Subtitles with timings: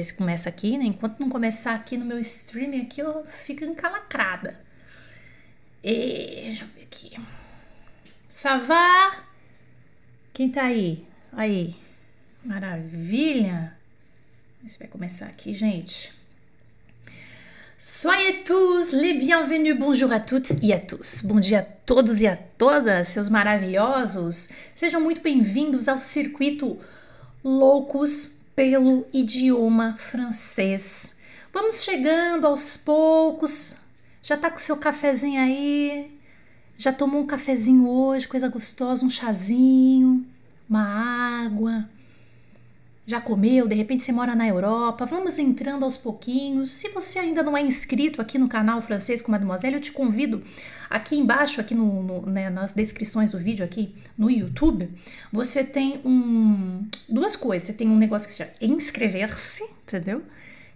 [0.00, 0.84] ver se começa aqui, né?
[0.84, 4.58] Enquanto não começar aqui no meu stream aqui, eu fico encalacrada.
[5.84, 7.12] E, deixa eu ver aqui.
[8.28, 9.24] Savá?
[10.32, 11.06] Quem tá aí?
[11.32, 11.76] Aí.
[12.42, 13.76] Maravilha.
[14.64, 16.12] Esse vai começar aqui, gente.
[17.76, 21.22] Soyez tous les bienvenus, bonjour à toutes e a tous.
[21.22, 24.50] Bom dia a todos e a todas, seus maravilhosos.
[24.74, 26.78] Sejam muito bem-vindos ao circuito
[27.42, 31.16] Loucos pelo idioma francês.
[31.52, 33.76] Vamos chegando aos poucos.
[34.22, 36.18] Já tá com seu cafezinho aí?
[36.76, 40.26] Já tomou um cafezinho hoje, coisa gostosa, um chazinho,
[40.68, 41.88] uma água?
[43.10, 46.70] Já comeu, de repente você mora na Europa, vamos entrando aos pouquinhos.
[46.70, 50.42] Se você ainda não é inscrito aqui no canal Francês com Mademoiselle, eu te convido
[50.88, 54.88] aqui embaixo, aqui no, no né, nas descrições do vídeo aqui no YouTube,
[55.32, 57.66] você tem um, duas coisas.
[57.66, 60.22] Você tem um negócio que se chama inscrever-se, entendeu?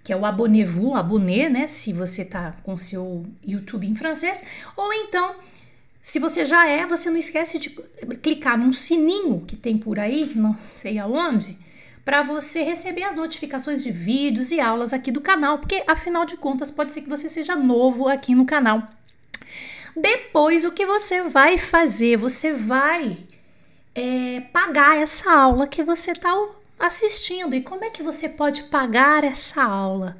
[0.02, 1.68] Que é o abonnez-vous, abonner, né?
[1.68, 4.42] Se você tá com seu YouTube em francês.
[4.76, 5.36] Ou então,
[6.02, 7.70] se você já é, você não esquece de
[8.20, 11.56] clicar num sininho que tem por aí, não sei aonde,
[12.04, 16.36] para você receber as notificações de vídeos e aulas aqui do canal, porque afinal de
[16.36, 18.82] contas pode ser que você seja novo aqui no canal.
[19.96, 22.16] Depois, o que você vai fazer?
[22.16, 23.16] Você vai
[23.94, 26.30] é, pagar essa aula que você está
[26.78, 27.54] assistindo.
[27.54, 30.16] E como é que você pode pagar essa aula?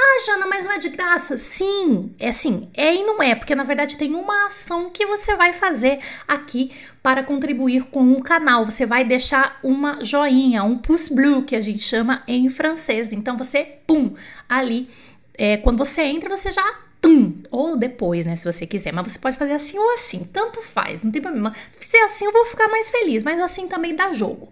[0.00, 1.38] Ah, Jana, mas não é de graça?
[1.38, 5.34] Sim, é sim, é e não é, porque na verdade tem uma ação que você
[5.34, 6.70] vai fazer aqui
[7.02, 8.64] para contribuir com o canal.
[8.64, 13.12] Você vai deixar uma joinha, um pouce bleu, que a gente chama em francês.
[13.12, 14.14] Então você, pum,
[14.48, 14.88] ali,
[15.34, 16.62] é, quando você entra, você já
[17.00, 20.62] tum, ou depois, né, se você quiser, mas você pode fazer assim ou assim, tanto
[20.62, 21.52] faz, não tem problema.
[21.72, 24.48] Se fizer assim, eu vou ficar mais feliz, mas assim também dá jogo.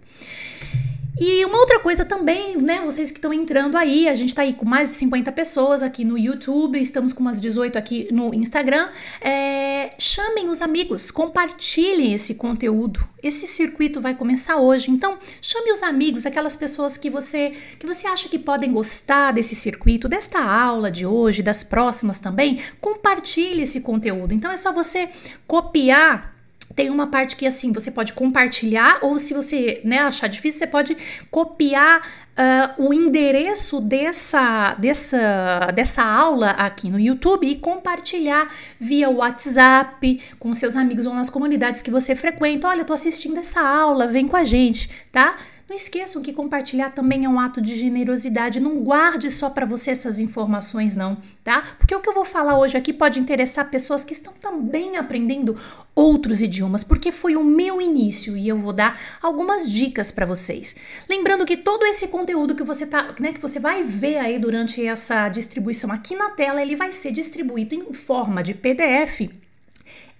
[1.18, 4.52] E uma outra coisa também, né, vocês que estão entrando aí, a gente tá aí
[4.52, 8.88] com mais de 50 pessoas aqui no YouTube, estamos com umas 18 aqui no Instagram.
[9.18, 13.00] É, chamem os amigos, compartilhem esse conteúdo.
[13.22, 18.06] Esse circuito vai começar hoje, então chame os amigos, aquelas pessoas que você que você
[18.06, 22.60] acha que podem gostar desse circuito, desta aula de hoje, das próximas também.
[22.78, 24.34] Compartilhe esse conteúdo.
[24.34, 25.08] Então é só você
[25.46, 26.35] copiar
[26.76, 30.66] tem uma parte que assim você pode compartilhar ou se você né, achar difícil você
[30.66, 30.96] pode
[31.30, 32.06] copiar
[32.36, 40.52] uh, o endereço dessa, dessa, dessa aula aqui no YouTube e compartilhar via WhatsApp com
[40.52, 42.68] seus amigos ou nas comunidades que você frequenta.
[42.68, 45.36] Olha, tô assistindo essa aula, vem com a gente, tá?
[45.68, 48.60] Não esqueçam que compartilhar também é um ato de generosidade.
[48.60, 51.74] Não guarde só para você essas informações, não, tá?
[51.76, 55.58] Porque o que eu vou falar hoje aqui pode interessar pessoas que estão também aprendendo
[55.92, 60.76] outros idiomas, porque foi o meu início e eu vou dar algumas dicas para vocês.
[61.08, 64.86] Lembrando que todo esse conteúdo que você tá, né, que você vai ver aí durante
[64.86, 69.32] essa distribuição aqui na tela, ele vai ser distribuído em forma de PDF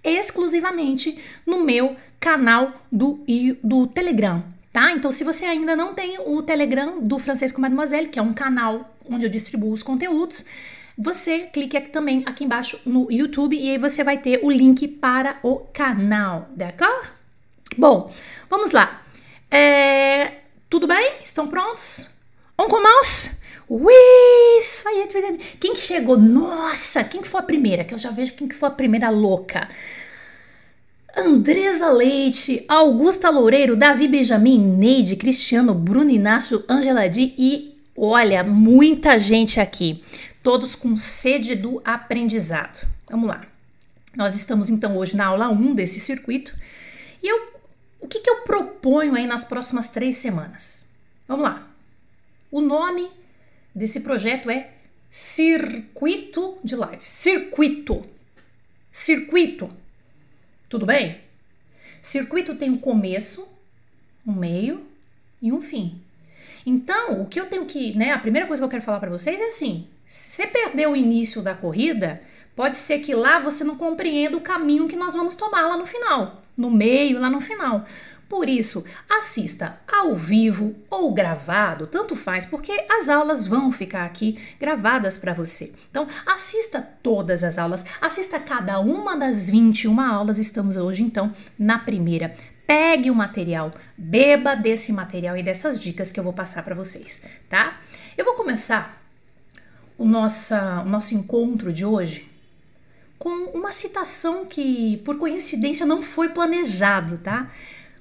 [0.03, 3.23] exclusivamente no meu canal do,
[3.63, 4.91] do Telegram tá?
[4.91, 8.95] Então, se você ainda não tem o Telegram do Francesco Mademoiselle, que é um canal
[9.09, 10.45] onde eu distribuo os conteúdos,
[10.97, 14.87] você clique aqui também aqui embaixo no YouTube e aí você vai ter o link
[14.87, 17.09] para o canal, d'accord?
[17.77, 18.11] Bom,
[18.49, 19.03] vamos lá.
[19.51, 20.39] É,
[20.69, 21.13] tudo bem?
[21.23, 22.09] Estão prontos?
[22.57, 23.37] On commence?
[23.69, 23.93] Ui,
[24.59, 25.07] isso aí.
[25.59, 26.17] Quem que chegou?
[26.17, 27.83] Nossa, quem que foi a primeira?
[27.83, 29.69] Que eu já vejo quem que foi a primeira louca.
[31.15, 39.17] Andresa Leite, Augusta Loureiro, Davi Benjamin, Neide, Cristiano, Bruno Inácio, Angela Di e olha, muita
[39.17, 40.03] gente aqui,
[40.43, 42.87] todos com sede do aprendizado.
[43.09, 43.45] Vamos lá.
[44.15, 46.55] Nós estamos então hoje na aula 1 desse circuito
[47.23, 47.53] e eu,
[47.99, 50.85] o que, que eu proponho aí nas próximas três semanas?
[51.27, 51.67] Vamos lá.
[52.51, 53.09] O nome
[53.73, 54.71] desse projeto é
[55.09, 57.07] Circuito de Live.
[57.07, 58.05] Circuito.
[58.91, 59.69] Circuito
[60.69, 61.19] tudo bem?
[62.01, 63.47] Circuito tem um começo,
[64.25, 64.85] um meio
[65.41, 66.01] e um fim.
[66.65, 69.09] Então, o que eu tenho que, né, a primeira coisa que eu quero falar para
[69.09, 72.21] vocês é assim: se você perdeu o início da corrida,
[72.55, 75.85] pode ser que lá você não compreenda o caminho que nós vamos tomar lá no
[75.85, 77.85] final, no meio, lá no final.
[78.29, 84.37] Por isso, assista ao vivo ou gravado, tanto faz, porque as aulas vão ficar aqui
[84.59, 85.73] gravadas para você.
[85.89, 90.37] Então, assista todas as aulas, assista cada uma das 21 aulas.
[90.39, 92.35] Estamos hoje, então, na primeira.
[92.65, 97.21] Pegue o material, beba desse material e dessas dicas que eu vou passar para vocês,
[97.47, 97.79] tá?
[98.17, 99.01] Eu vou começar
[99.97, 102.29] o, nossa, o nosso encontro de hoje
[103.17, 107.49] com uma citação que, por coincidência, não foi planejado, tá?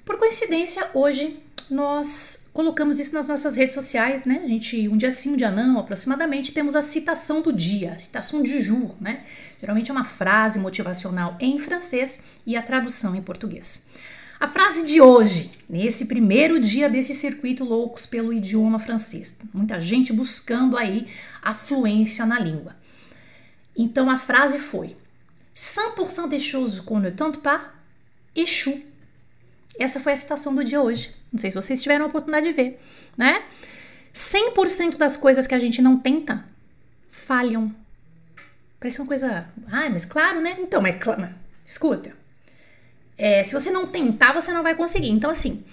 [0.06, 1.37] Por coincidência, hoje
[1.69, 4.41] nós colocamos isso nas nossas redes sociais, né?
[4.44, 7.99] A gente, um dia sim, um dia não, aproximadamente, temos a citação do dia, a
[7.99, 9.25] citação de jour, né?
[9.61, 13.85] Geralmente é uma frase motivacional em francês e a tradução em português.
[14.38, 19.37] A frase de hoje, nesse primeiro dia desse circuito Loucos pelo idioma francês.
[19.53, 21.08] Muita gente buscando aí
[21.43, 22.76] a fluência na língua.
[23.76, 24.97] Então a frase foi:
[25.56, 27.73] 100% des choses qu'on ne tente pas
[28.37, 28.94] échouent.
[29.78, 31.14] Essa foi a citação do dia hoje.
[31.32, 32.81] Não sei se vocês tiveram a oportunidade de ver,
[33.17, 33.43] né?
[34.14, 36.44] 100% das coisas que a gente não tenta
[37.11, 37.75] falham.
[38.81, 39.46] Parece uma coisa.
[39.70, 40.56] Ah, mas claro, né?
[40.58, 41.34] Então, mas clama.
[41.64, 42.12] Escuta.
[43.19, 45.11] É, se você não tentar, você não vai conseguir.
[45.11, 45.64] Então, assim,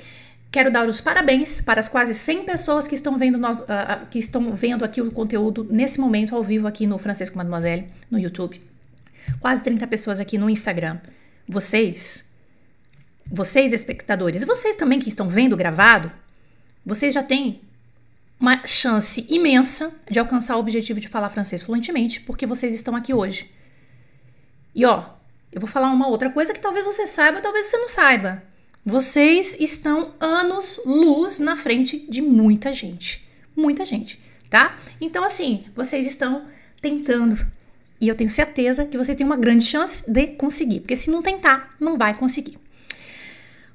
[0.51, 4.19] quero dar os parabéns para as quase 100 pessoas que estão vendo, nós, uh, que
[4.19, 8.61] estão vendo aqui o conteúdo nesse momento ao vivo aqui no Francisco Mademoiselle, no YouTube.
[9.39, 10.99] Quase 30 pessoas aqui no Instagram.
[11.47, 12.23] Vocês
[13.25, 16.11] vocês espectadores, e vocês também que estão vendo gravado,
[16.85, 17.61] vocês já têm
[18.39, 23.13] uma chance imensa de alcançar o objetivo de falar francês fluentemente, porque vocês estão aqui
[23.13, 23.49] hoje.
[24.75, 25.05] E ó,
[25.51, 28.43] eu vou falar uma outra coisa que talvez você saiba, talvez você não saiba.
[28.85, 33.25] Vocês estão anos luz na frente de muita gente.
[33.55, 34.77] Muita gente, tá?
[34.99, 36.45] Então, assim, vocês estão
[36.81, 37.37] tentando.
[38.01, 40.81] E eu tenho certeza que vocês têm uma grande chance de conseguir.
[40.81, 42.57] Porque se não tentar, não vai conseguir.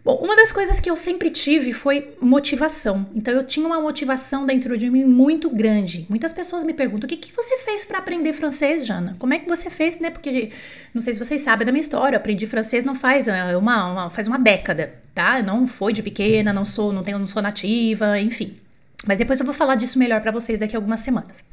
[0.05, 3.07] Bom, uma das coisas que eu sempre tive foi motivação.
[3.15, 6.07] Então eu tinha uma motivação dentro de mim muito grande.
[6.09, 9.17] Muitas pessoas me perguntam: o que, que você fez para aprender francês, Jana?
[9.19, 10.11] Como é que você fez, né?
[10.11, 10.51] Porque
[10.95, 12.17] não sei se vocês sabem da minha história.
[12.17, 15.43] Eu aprendi francês não faz é, uma, uma faz uma década, tá?
[15.43, 18.57] Não foi de pequena, não sou, não tenho, não sou nativa, enfim.
[19.07, 21.45] Mas depois eu vou falar disso melhor para vocês daqui a algumas semanas.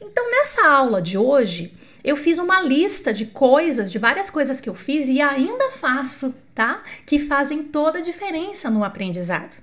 [0.00, 1.72] Então nessa aula de hoje
[2.04, 6.34] eu fiz uma lista de coisas, de várias coisas que eu fiz e ainda faço,
[6.54, 6.82] tá?
[7.06, 9.56] Que fazem toda a diferença no aprendizado.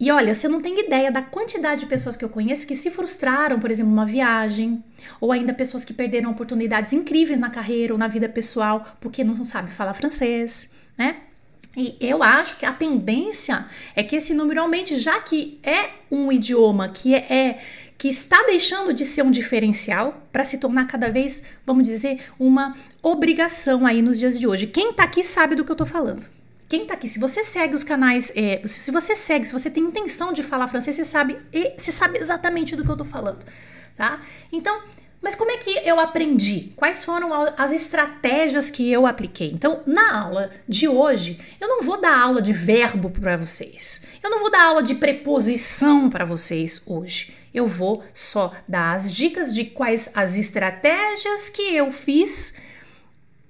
[0.00, 2.90] E olha, você não tem ideia da quantidade de pessoas que eu conheço que se
[2.90, 4.82] frustraram, por exemplo, uma viagem,
[5.20, 9.44] ou ainda pessoas que perderam oportunidades incríveis na carreira ou na vida pessoal porque não
[9.44, 11.16] sabe falar francês, né?
[11.76, 13.64] E eu acho que a tendência
[13.94, 17.62] é que esse número aumente, já que é um idioma que é, é
[18.02, 22.76] que está deixando de ser um diferencial para se tornar cada vez, vamos dizer, uma
[23.00, 24.66] obrigação aí nos dias de hoje.
[24.66, 26.26] Quem está aqui sabe do que eu estou falando.
[26.68, 29.84] Quem está aqui, se você segue os canais, é, se você segue, se você tem
[29.84, 31.38] intenção de falar francês, você sabe,
[31.78, 33.38] você sabe exatamente do que eu estou falando,
[33.96, 34.20] tá?
[34.50, 34.82] Então,
[35.20, 36.72] mas como é que eu aprendi?
[36.74, 39.52] Quais foram as estratégias que eu apliquei?
[39.52, 44.02] Então, na aula de hoje, eu não vou dar aula de verbo para vocês.
[44.20, 49.12] Eu não vou dar aula de preposição para vocês hoje eu vou só dar as
[49.12, 52.54] dicas de quais as estratégias que eu fiz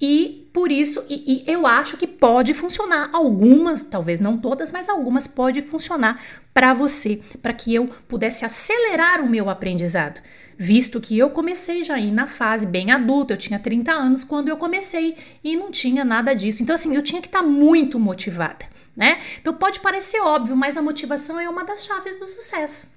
[0.01, 4.89] e por isso e, e, eu acho que pode funcionar algumas, talvez não todas, mas
[4.89, 6.21] algumas pode funcionar
[6.53, 10.21] para você, para que eu pudesse acelerar o meu aprendizado,
[10.59, 14.49] visto que eu comecei já aí na fase bem adulta, eu tinha 30 anos quando
[14.49, 16.65] eu comecei e não tinha nada disso.
[16.65, 18.67] Então assim, eu tinha que estar tá muito motivada,
[18.97, 19.23] né?
[19.41, 22.89] Então pode parecer óbvio, mas a motivação é uma das chaves do sucesso.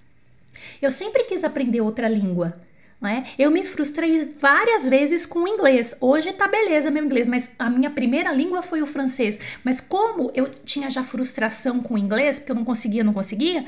[0.81, 2.59] Eu sempre quis aprender outra língua.
[3.03, 3.23] É?
[3.37, 5.95] Eu me frustrei várias vezes com o inglês.
[6.01, 9.37] Hoje tá beleza meu inglês, mas a minha primeira língua foi o francês.
[9.63, 13.63] Mas como eu tinha já frustração com o inglês, porque eu não conseguia, não conseguia,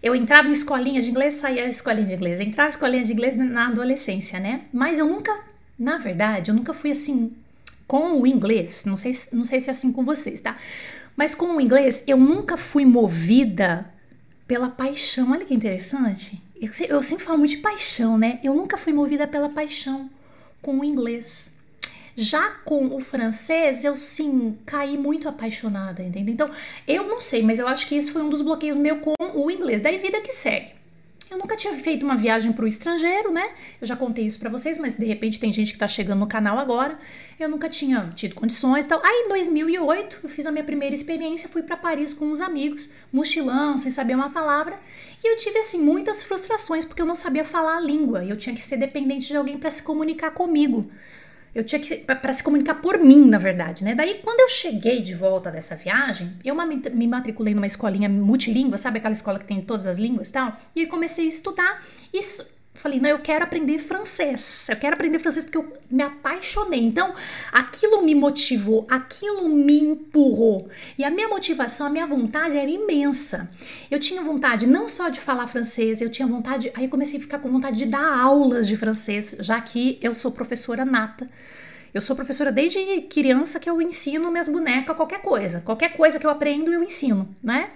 [0.00, 3.34] eu entrava em escolinha de inglês, saía escolinha de inglês, entrava em escolinha de inglês
[3.34, 4.62] na adolescência, né?
[4.72, 5.36] Mas eu nunca,
[5.76, 7.32] na verdade, eu nunca fui assim
[7.88, 8.84] com o inglês.
[8.84, 10.56] Não sei, não sei se é assim com vocês, tá?
[11.16, 13.90] Mas com o inglês, eu nunca fui movida
[14.46, 15.32] pela paixão.
[15.32, 16.40] Olha que interessante.
[16.60, 18.38] Eu, eu sempre falo muito de paixão, né?
[18.42, 20.10] Eu nunca fui movida pela paixão
[20.62, 21.52] com o inglês.
[22.16, 26.32] Já com o francês, eu sim caí muito apaixonada, entendeu?
[26.32, 26.50] Então,
[26.88, 29.50] eu não sei, mas eu acho que esse foi um dos bloqueios meu com o
[29.50, 29.82] inglês.
[29.82, 30.72] Daí, vida que segue.
[31.28, 33.50] Eu nunca tinha feito uma viagem para o estrangeiro, né?
[33.80, 36.26] Eu já contei isso para vocês, mas de repente tem gente que tá chegando no
[36.26, 36.96] canal agora.
[37.38, 39.04] Eu nunca tinha tido condições e tal.
[39.04, 42.90] Aí em 2008 eu fiz a minha primeira experiência, fui para Paris com uns amigos,
[43.12, 44.78] mochilão, sem saber uma palavra.
[45.22, 48.36] E eu tive assim muitas frustrações porque eu não sabia falar a língua e eu
[48.36, 50.88] tinha que ser dependente de alguém para se comunicar comigo.
[51.54, 53.94] Eu tinha que para se comunicar por mim, na verdade, né?
[53.94, 58.98] Daí quando eu cheguei de volta dessa viagem, eu me matriculei numa escolinha multilíngua, sabe
[58.98, 60.56] aquela escola que tem todas as línguas e tal?
[60.74, 61.82] E comecei a estudar.
[62.12, 64.66] Isso falei, não, eu quero aprender francês.
[64.68, 66.82] Eu quero aprender francês porque eu me apaixonei.
[66.82, 67.14] Então,
[67.52, 70.68] aquilo me motivou, aquilo me empurrou.
[70.98, 73.50] E a minha motivação, a minha vontade era imensa.
[73.90, 77.22] Eu tinha vontade não só de falar francês, eu tinha vontade, aí eu comecei a
[77.22, 81.28] ficar com vontade de dar aulas de francês, já que eu sou professora nata.
[81.96, 85.62] Eu sou professora desde criança que eu ensino minhas bonecas qualquer coisa.
[85.62, 87.70] Qualquer coisa que eu aprendo, eu ensino, né?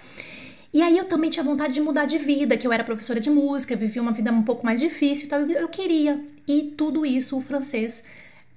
[0.73, 3.29] E aí eu também tinha vontade de mudar de vida, que eu era professora de
[3.29, 6.23] música, vivia uma vida um pouco mais difícil, então eu queria.
[6.47, 8.03] E tudo isso o francês,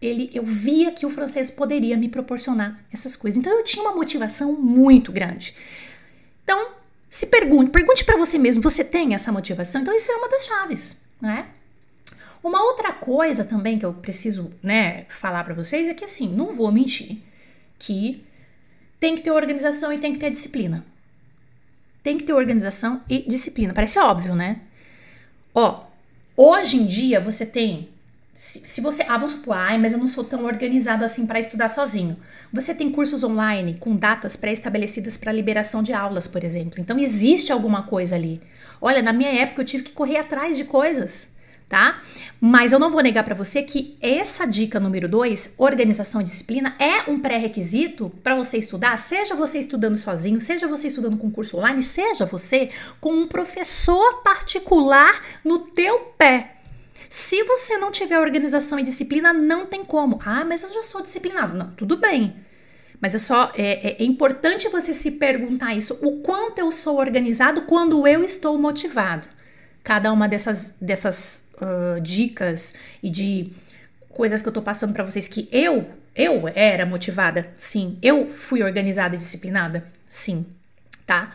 [0.00, 3.38] ele, eu via que o francês poderia me proporcionar essas coisas.
[3.38, 5.54] Então eu tinha uma motivação muito grande.
[6.44, 6.68] Então,
[7.10, 9.80] se pergunte, pergunte para você mesmo, você tem essa motivação?
[9.80, 11.48] Então isso é uma das chaves, né?
[12.44, 16.52] Uma outra coisa também que eu preciso, né, falar para vocês é que assim, não
[16.52, 17.16] vou mentir
[17.78, 18.22] que
[19.00, 20.84] tem que ter organização e tem que ter disciplina.
[22.04, 23.74] Tem que ter organização e disciplina.
[23.74, 24.60] Parece óbvio, né?
[25.52, 25.84] Ó,
[26.36, 27.88] hoje em dia você tem
[28.34, 31.68] se, se, você, ah, vamos supor, mas eu não sou tão organizado assim para estudar
[31.68, 32.16] sozinho.
[32.52, 36.80] Você tem cursos online com datas pré-estabelecidas para liberação de aulas, por exemplo.
[36.80, 38.40] Então existe alguma coisa ali.
[38.80, 41.33] Olha, na minha época eu tive que correr atrás de coisas
[41.68, 42.02] tá?
[42.40, 46.74] Mas eu não vou negar para você que essa dica número 2, organização e disciplina,
[46.78, 51.56] é um pré-requisito para você estudar, seja você estudando sozinho, seja você estudando com curso
[51.56, 56.56] online, seja você com um professor particular no teu pé.
[57.08, 60.20] Se você não tiver organização e disciplina, não tem como.
[60.24, 61.56] Ah, mas eu já sou disciplinado.
[61.56, 62.34] Não, tudo bem.
[63.00, 66.98] Mas é só é, é, é importante você se perguntar isso: o quanto eu sou
[66.98, 69.28] organizado quando eu estou motivado.
[69.82, 71.43] Cada uma dessas, dessas
[72.02, 73.52] dicas e de
[74.10, 77.98] coisas que eu tô passando para vocês que eu, eu era motivada, sim.
[78.00, 80.46] Eu fui organizada e disciplinada, sim,
[81.06, 81.32] tá?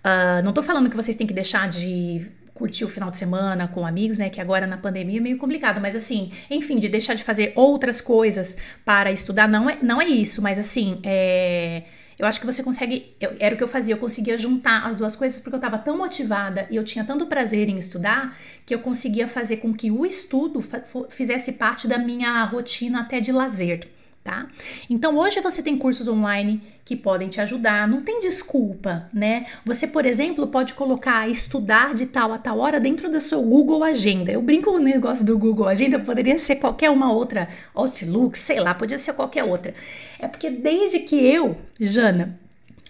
[0.00, 3.68] Uh, não tô falando que vocês têm que deixar de curtir o final de semana
[3.68, 4.30] com amigos, né?
[4.30, 8.00] Que agora na pandemia é meio complicado, mas assim, enfim, de deixar de fazer outras
[8.00, 11.82] coisas para estudar, não é, não é isso, mas assim, é
[12.20, 13.16] eu acho que você consegue.
[13.18, 15.78] Eu, era o que eu fazia, eu conseguia juntar as duas coisas porque eu estava
[15.78, 19.90] tão motivada e eu tinha tanto prazer em estudar que eu conseguia fazer com que
[19.90, 20.62] o estudo
[21.08, 23.88] fizesse parte da minha rotina até de lazer
[24.22, 24.46] tá?
[24.88, 29.46] Então hoje você tem cursos online que podem te ajudar, não tem desculpa, né?
[29.64, 33.82] Você, por exemplo, pode colocar estudar de tal a tal hora dentro do seu Google
[33.82, 34.30] Agenda.
[34.32, 38.60] Eu brinco com o negócio do Google Agenda, poderia ser qualquer uma outra Outlook, sei
[38.60, 39.74] lá, podia ser qualquer outra.
[40.18, 42.38] É porque desde que eu, Jana,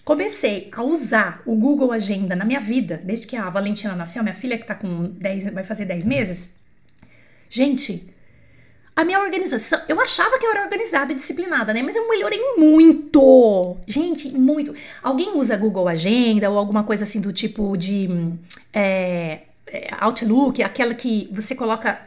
[0.04, 4.34] comecei a usar o Google Agenda na minha vida, desde que a Valentina nasceu, minha
[4.34, 6.54] filha que tá com 10, vai fazer 10 meses,
[7.49, 8.12] gente,
[8.94, 11.82] a minha organização, eu achava que eu era organizada e disciplinada, né?
[11.82, 13.76] Mas eu melhorei muito.
[13.87, 14.75] Gente, muito.
[15.02, 18.09] Alguém usa Google Agenda ou alguma coisa assim do tipo de
[18.73, 21.99] é, é, Outlook, aquela que você coloca.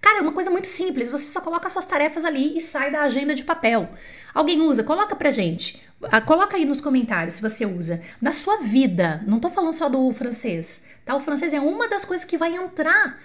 [0.00, 1.08] Cara, é uma coisa muito simples.
[1.08, 3.88] Você só coloca suas tarefas ali e sai da agenda de papel.
[4.32, 4.84] Alguém usa?
[4.84, 5.82] Coloca pra gente.
[6.04, 8.00] Ah, coloca aí nos comentários se você usa.
[8.20, 9.22] Na sua vida.
[9.26, 11.16] Não tô falando só do francês, tá?
[11.16, 13.18] O francês é uma das coisas que vai entrar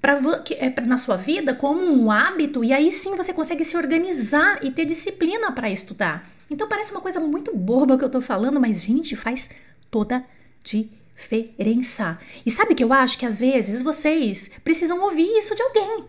[0.00, 0.20] pra,
[0.58, 4.64] é, pra, na sua vida como um hábito e aí sim você consegue se organizar
[4.64, 6.28] e ter disciplina para estudar.
[6.50, 9.50] Então parece uma coisa muito boba que eu tô falando, mas gente, faz
[9.90, 10.22] toda
[10.62, 12.18] diferença.
[12.44, 16.04] E sabe que eu acho que às vezes vocês precisam ouvir isso de alguém.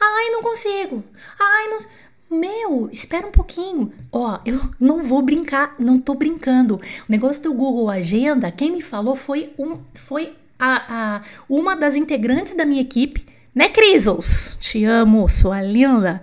[0.00, 1.02] Ai, não consigo.
[1.38, 1.78] Ai, não
[2.28, 3.92] meu, espera um pouquinho.
[4.10, 6.76] Ó, eu não vou brincar, não tô brincando.
[6.76, 11.96] O negócio do Google Agenda, quem me falou foi um foi a, a, uma das
[11.96, 14.56] integrantes da minha equipe, né, Crisos?
[14.60, 16.22] Te amo, sua linda.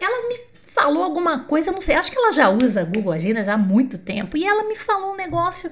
[0.00, 3.54] Ela me falou alguma coisa, não sei, acho que ela já usa Google Agenda já
[3.54, 5.70] há muito tempo, e ela me falou um negócio.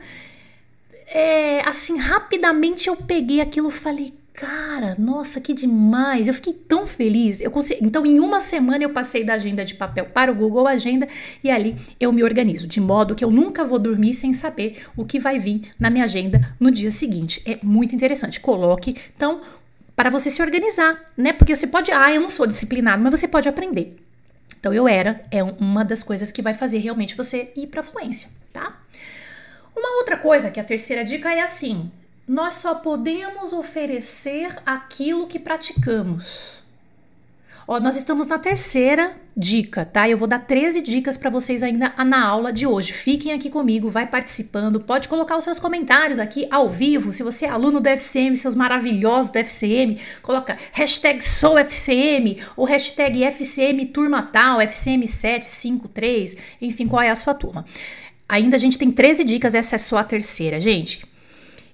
[1.07, 6.29] É, assim, rapidamente eu peguei aquilo e falei, Cara, nossa, que demais!
[6.29, 7.41] Eu fiquei tão feliz.
[7.41, 7.83] Eu consegui...
[7.83, 11.09] Então, em uma semana eu passei da agenda de papel para o Google Agenda
[11.43, 15.07] e ali eu me organizo, de modo que eu nunca vou dormir sem saber o
[15.07, 17.43] que vai vir na minha agenda no dia seguinte.
[17.47, 18.39] É muito interessante.
[18.39, 19.41] Coloque, então,
[19.97, 21.33] para você se organizar, né?
[21.33, 23.97] Porque você pode, ah, eu não sou disciplinado, mas você pode aprender.
[24.61, 28.29] Então, eu era, é uma das coisas que vai fazer realmente você ir para fluência,
[28.53, 28.83] tá?
[29.75, 31.91] Uma outra coisa, que a terceira dica é assim:
[32.29, 36.57] nós só podemos oferecer aquilo que praticamos.
[37.69, 40.09] Ó, nós estamos na terceira dica, tá?
[40.09, 42.93] Eu vou dar 13 dicas para vocês ainda na aula de hoje.
[42.93, 47.13] Fiquem aqui comigo, vai participando, pode colocar os seus comentários aqui ao vivo.
[47.13, 53.25] Se você é aluno do FCM, seus maravilhosos do FCM, coloca hashtag SouFCM ou hashtag
[53.25, 57.65] FCM Turma Tal, FCM 753, enfim, qual é a sua turma.
[58.29, 61.16] Ainda a gente tem 13 dicas, essa é só a terceira, gente.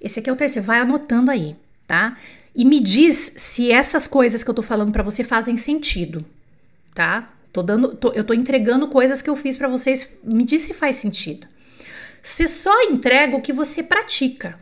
[0.03, 1.55] Esse aqui é o terceiro, vai anotando aí,
[1.87, 2.19] tá?
[2.55, 6.25] E me diz se essas coisas que eu tô falando para você fazem sentido,
[6.93, 7.29] tá?
[7.53, 10.75] Tô dando, tô, eu tô entregando coisas que eu fiz para vocês, me diz se
[10.75, 11.47] faz sentido.
[12.21, 14.59] Você só entrega o que você pratica,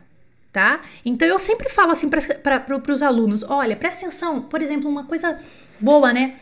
[0.53, 0.81] tá?
[1.03, 5.39] Então eu sempre falo assim para os alunos: olha, presta atenção, por exemplo, uma coisa
[5.79, 6.35] boa, né?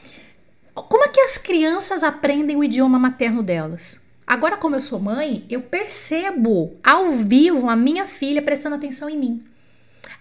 [0.73, 3.98] Como é que as crianças aprendem o idioma materno delas?
[4.29, 9.17] Agora, como eu sou mãe, eu percebo ao vivo a minha filha prestando atenção em
[9.17, 9.43] mim.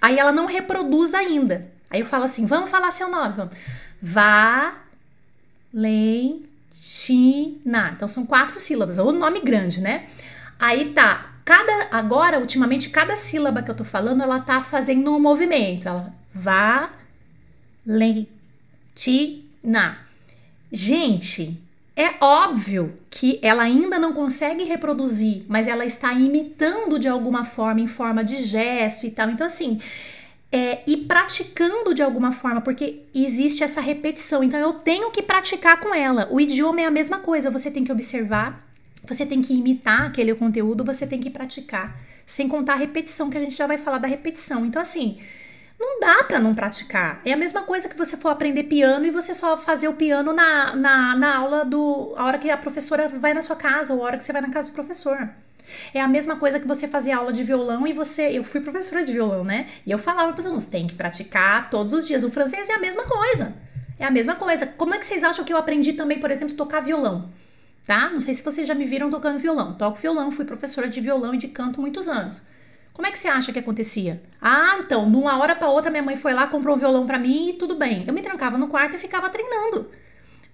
[0.00, 1.70] Aí ela não reproduz ainda.
[1.90, 3.34] Aí eu falo assim: vamos falar seu nome.
[3.36, 3.54] Vamos.
[4.00, 4.72] Valentina.
[7.94, 10.08] Então são quatro sílabas, ou nome grande, né?
[10.58, 11.34] Aí tá.
[11.44, 15.86] Cada, agora, ultimamente, cada sílaba que eu tô falando, ela tá fazendo um movimento.
[15.86, 16.14] Ela
[17.84, 18.28] Valentina.
[20.72, 21.62] Gente,
[21.98, 27.80] é óbvio que ela ainda não consegue reproduzir, mas ela está imitando de alguma forma,
[27.80, 29.28] em forma de gesto e tal.
[29.28, 29.80] Então, assim,
[30.52, 34.44] é, e praticando de alguma forma, porque existe essa repetição.
[34.44, 36.28] Então, eu tenho que praticar com ela.
[36.30, 38.64] O idioma é a mesma coisa, você tem que observar,
[39.04, 42.00] você tem que imitar aquele conteúdo, você tem que praticar.
[42.24, 44.64] Sem contar a repetição, que a gente já vai falar da repetição.
[44.64, 45.18] Então, assim,
[45.78, 47.20] não dá para não praticar.
[47.24, 50.32] É a mesma coisa que você for aprender piano e você só fazer o piano
[50.32, 52.14] na, na, na aula do.
[52.16, 54.42] a hora que a professora vai na sua casa ou a hora que você vai
[54.42, 55.28] na casa do professor.
[55.92, 58.30] É a mesma coisa que você fazer aula de violão e você.
[58.30, 59.68] Eu fui professora de violão, né?
[59.86, 62.24] E eu falava para os alunos: tem que praticar todos os dias.
[62.24, 63.54] O francês é a mesma coisa.
[63.98, 64.66] É a mesma coisa.
[64.66, 67.30] Como é que vocês acham que eu aprendi também, por exemplo, tocar violão?
[67.86, 68.10] Tá?
[68.10, 69.74] Não sei se vocês já me viram tocando violão.
[69.74, 72.42] Toco violão, fui professora de violão e de canto muitos anos.
[72.98, 74.20] Como é que você acha que acontecia?
[74.42, 77.16] Ah, então, de uma hora para outra minha mãe foi lá, comprou um violão para
[77.16, 78.02] mim e tudo bem.
[78.04, 79.88] Eu me trancava no quarto e ficava treinando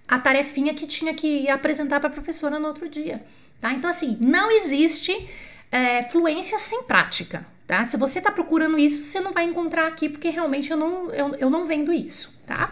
[0.07, 3.25] a tarefinha que tinha que apresentar para a professora no outro dia,
[3.59, 3.73] tá?
[3.73, 5.27] Então assim, não existe
[5.71, 7.87] é, fluência sem prática, tá?
[7.87, 11.33] Se você está procurando isso, você não vai encontrar aqui porque realmente eu não, eu,
[11.37, 12.69] eu não vendo isso, tá?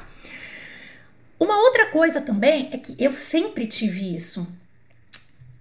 [1.39, 4.47] Uma outra coisa também é que eu sempre tive isso,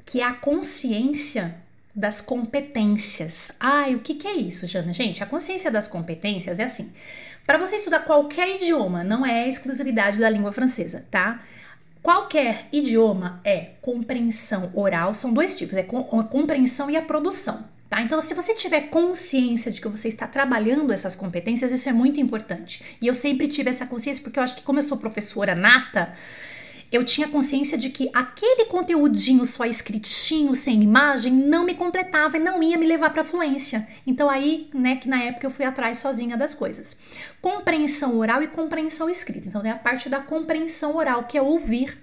[0.05, 1.62] que é a consciência
[1.95, 3.53] das competências.
[3.61, 4.93] Ai, o que, que é isso, Jana?
[4.93, 6.93] Gente, a consciência das competências é assim.
[7.47, 11.43] Para você estudar qualquer idioma, não é exclusividade da língua francesa, tá?
[12.03, 18.01] Qualquer idioma é compreensão oral, são dois tipos, é a compreensão e a produção, tá?
[18.01, 22.21] Então, se você tiver consciência de que você está trabalhando essas competências, isso é muito
[22.21, 22.83] importante.
[23.01, 26.15] E eu sempre tive essa consciência porque eu acho que como eu sou professora nata,
[26.93, 32.41] eu tinha consciência de que aquele conteúdinho só escritinho, sem imagem, não me completava e
[32.41, 33.89] não ia me levar para fluência.
[34.07, 36.95] Então aí, né, que na época eu fui atrás sozinha das coisas.
[37.41, 39.49] Compreensão oral e compreensão escrita.
[39.49, 41.99] Então é a parte da compreensão oral, que é ouvir.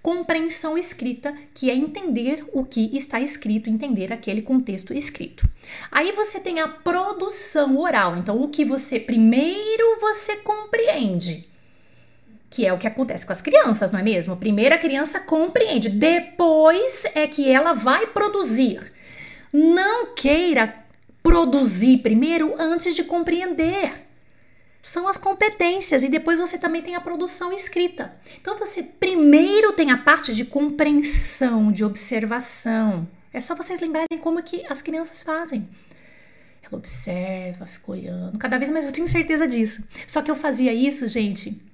[0.00, 5.48] Compreensão escrita, que é entender o que está escrito, entender aquele contexto escrito.
[5.90, 8.16] Aí você tem a produção oral.
[8.16, 11.51] Então o que você primeiro você compreende
[12.52, 14.36] que é o que acontece com as crianças, não é mesmo?
[14.36, 18.92] Primeiro a criança compreende, depois é que ela vai produzir.
[19.50, 20.84] Não queira
[21.22, 24.06] produzir primeiro antes de compreender.
[24.82, 28.14] São as competências e depois você também tem a produção escrita.
[28.38, 33.08] Então você primeiro tem a parte de compreensão, de observação.
[33.32, 35.66] É só vocês lembrarem como que as crianças fazem.
[36.62, 38.36] Ela observa, fica olhando.
[38.38, 39.88] Cada vez mais eu tenho certeza disso.
[40.06, 41.71] Só que eu fazia isso, gente,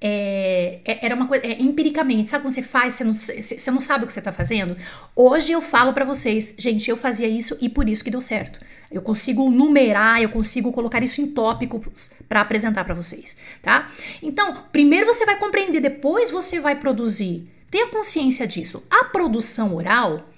[0.00, 3.80] é, é, era uma coisa é, empiricamente, sabe quando você faz, você não, você não
[3.80, 4.76] sabe o que você está fazendo?
[5.14, 8.60] Hoje eu falo para vocês, gente, eu fazia isso e por isso que deu certo.
[8.90, 13.90] Eu consigo numerar, eu consigo colocar isso em tópicos para apresentar para vocês, tá?
[14.22, 17.48] Então, primeiro você vai compreender, depois você vai produzir.
[17.70, 18.82] Tenha consciência disso.
[18.88, 20.30] A produção oral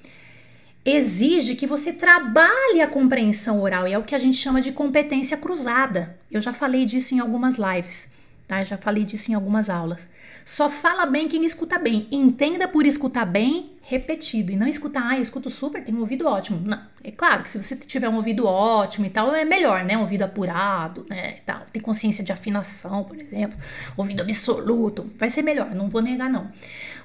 [0.85, 4.73] exige que você trabalhe a compreensão oral e é o que a gente chama de
[4.73, 6.19] competência cruzada.
[6.31, 8.11] Eu já falei disso em algumas lives
[8.51, 8.65] tá?
[8.65, 10.09] Já falei disso em algumas aulas.
[10.45, 12.09] Só fala bem quem escuta bem.
[12.11, 16.27] Entenda por escutar bem repetido e não escutar, ah, eu escuto super, tenho um ouvido
[16.27, 16.61] ótimo.
[16.65, 19.97] Não, é claro que se você tiver um ouvido ótimo e tal, é melhor, né?
[19.97, 21.37] Um ouvido apurado, né?
[21.39, 21.63] E tal.
[21.73, 23.59] Tem consciência de afinação, por exemplo,
[23.97, 26.51] ouvido absoluto, vai ser melhor, não vou negar não.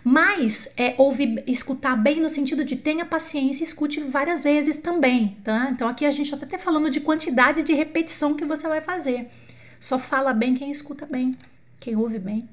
[0.03, 5.37] Mas é ouvir, escutar bem no sentido de tenha paciência e escute várias vezes também,
[5.43, 5.69] tá?
[5.71, 9.27] Então aqui a gente está até falando de quantidade de repetição que você vai fazer.
[9.79, 11.35] Só fala bem quem escuta bem,
[11.79, 12.47] quem ouve bem.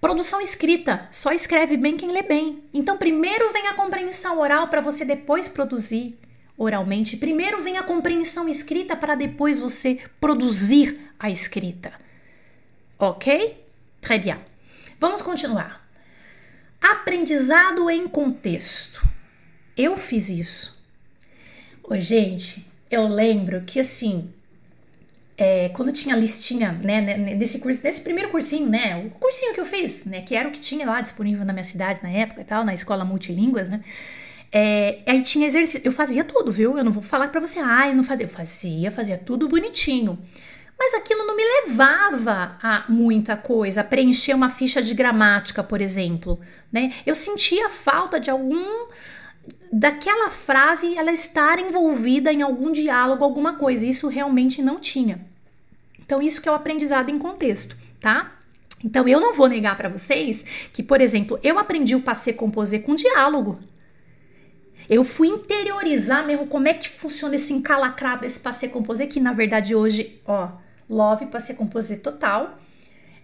[0.00, 2.62] Produção escrita, só escreve bem quem lê bem.
[2.74, 6.18] Então, primeiro vem a compreensão oral para você depois produzir
[6.56, 7.16] oralmente.
[7.16, 11.92] Primeiro vem a compreensão escrita para depois você produzir a escrita.
[12.98, 13.64] Ok?
[14.00, 14.38] Très bien.
[14.98, 15.88] Vamos continuar.
[16.80, 19.06] Aprendizado em contexto.
[19.76, 20.84] Eu fiz isso.
[21.82, 24.32] Ô, gente, eu lembro que assim,
[25.42, 27.00] é, quando tinha listinha, né,
[27.34, 30.52] nesse curso, nesse primeiro cursinho, né, o cursinho que eu fiz, né, que era o
[30.52, 33.80] que tinha lá disponível na minha cidade na época e tal, na escola multilínguas, né,
[34.52, 37.88] é, aí tinha exercício, eu fazia tudo, viu, eu não vou falar pra você, ah,
[37.88, 40.16] eu não fazia, eu fazia, fazia tudo bonitinho,
[40.78, 45.80] Mas aquilo não me levava a muita coisa, a preencher uma ficha de gramática, por
[45.80, 46.40] exemplo,
[46.72, 46.92] né?
[47.06, 48.88] Eu sentia falta de algum
[49.72, 53.86] daquela frase ela estar envolvida em algum diálogo, alguma coisa.
[53.86, 55.31] Isso realmente não tinha.
[56.12, 58.32] Então isso que é o aprendizado em contexto, tá?
[58.84, 62.78] Então eu não vou negar para vocês que, por exemplo, eu aprendi o passé composé
[62.78, 63.58] com diálogo.
[64.90, 69.32] Eu fui interiorizar mesmo como é que funciona esse encalacrado desse passé composé, que na
[69.32, 70.50] verdade hoje, ó,
[70.86, 72.58] love passé composé total.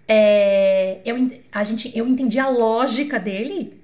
[0.09, 3.78] É, eu, a gente, eu entendi a lógica dele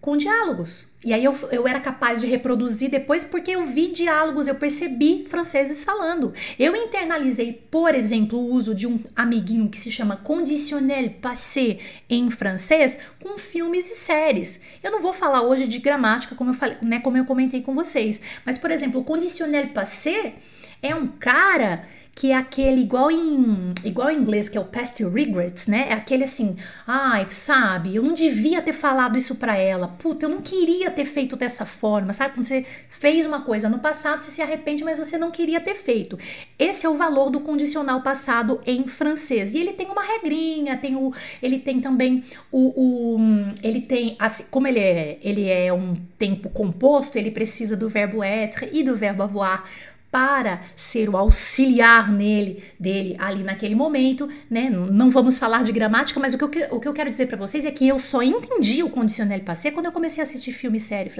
[0.00, 0.88] com diálogos.
[1.04, 5.26] E aí eu, eu era capaz de reproduzir depois porque eu vi diálogos, eu percebi
[5.28, 6.32] franceses falando.
[6.58, 12.30] Eu internalizei, por exemplo, o uso de um amiguinho que se chama conditionnel passé em
[12.30, 14.60] francês com filmes e séries.
[14.82, 17.74] Eu não vou falar hoje de gramática como eu falei, né, como eu comentei com
[17.74, 20.34] vocês, mas por exemplo, o conditionnel passé
[20.82, 25.04] é um cara que é aquele igual em igual em inglês que é o past
[25.04, 25.86] regrets, né?
[25.88, 29.86] É aquele assim, ai, sabe, eu não devia ter falado isso para ela.
[29.86, 32.34] Puta, eu não queria ter feito dessa forma, sabe?
[32.34, 35.76] Quando você fez uma coisa no passado, você se arrepende, mas você não queria ter
[35.76, 36.18] feito.
[36.58, 39.54] Esse é o valor do condicional passado em francês.
[39.54, 43.18] E ele tem uma regrinha, tem o ele tem também o, o
[43.62, 48.24] ele tem assim, como ele é, ele é um tempo composto, ele precisa do verbo
[48.24, 49.62] être e do verbo avoir
[50.10, 54.70] para ser o auxiliar nele, dele ali naquele momento, né?
[54.70, 57.36] Não vamos falar de gramática, mas o que eu, o que eu quero dizer para
[57.36, 60.78] vocês é que eu só entendi o conditionnel passé quando eu comecei a assistir filme
[60.78, 61.10] e série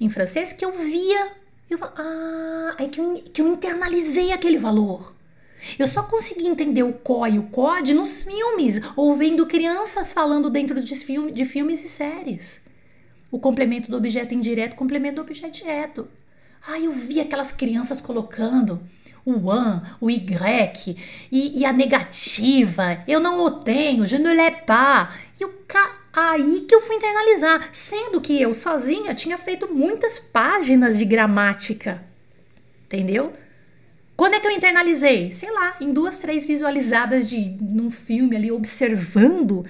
[0.00, 1.32] em francês, que eu via,
[1.68, 5.14] eu ah, é que eu, que eu internalizei aquele valor.
[5.78, 10.48] Eu só consegui entender o có e o code nos filmes, ou vendo crianças falando
[10.48, 12.60] dentro de, filme, de filmes e séries.
[13.30, 16.08] O complemento do objeto indireto, complemento do objeto direto.
[16.70, 18.78] Ai, eu vi aquelas crianças colocando
[19.24, 20.22] o an, o y
[21.32, 23.02] e, e, a negativa.
[23.08, 25.14] Eu não o tenho, je ne l'ai pas.
[25.40, 25.96] E o ca...
[26.12, 32.04] aí que eu fui internalizar, sendo que eu sozinha tinha feito muitas páginas de gramática.
[32.84, 33.32] Entendeu?
[34.14, 35.32] Quando é que eu internalizei?
[35.32, 39.64] Sei lá, em duas, três visualizadas de num filme ali observando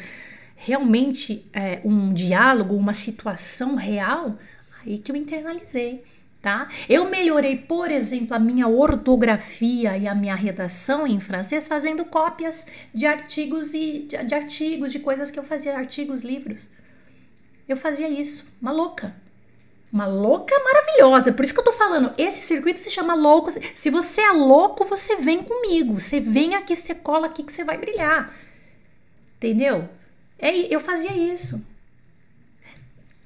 [0.56, 4.36] realmente é, um diálogo, uma situação real,
[4.82, 6.02] aí que eu internalizei
[6.40, 6.68] tá?
[6.88, 12.66] Eu melhorei, por exemplo, a minha ortografia e a minha redação em francês fazendo cópias
[12.94, 16.68] de artigos e de, de artigos, de coisas que eu fazia, artigos, livros.
[17.68, 19.14] Eu fazia isso, uma louca.
[19.92, 21.32] Uma louca maravilhosa.
[21.32, 23.50] Por isso que eu tô falando, esse circuito se chama louco.
[23.74, 25.98] Se você é louco, você vem comigo.
[25.98, 28.34] Você vem aqui, você cola aqui que você vai brilhar.
[29.38, 29.88] Entendeu?
[30.38, 31.66] É, eu fazia isso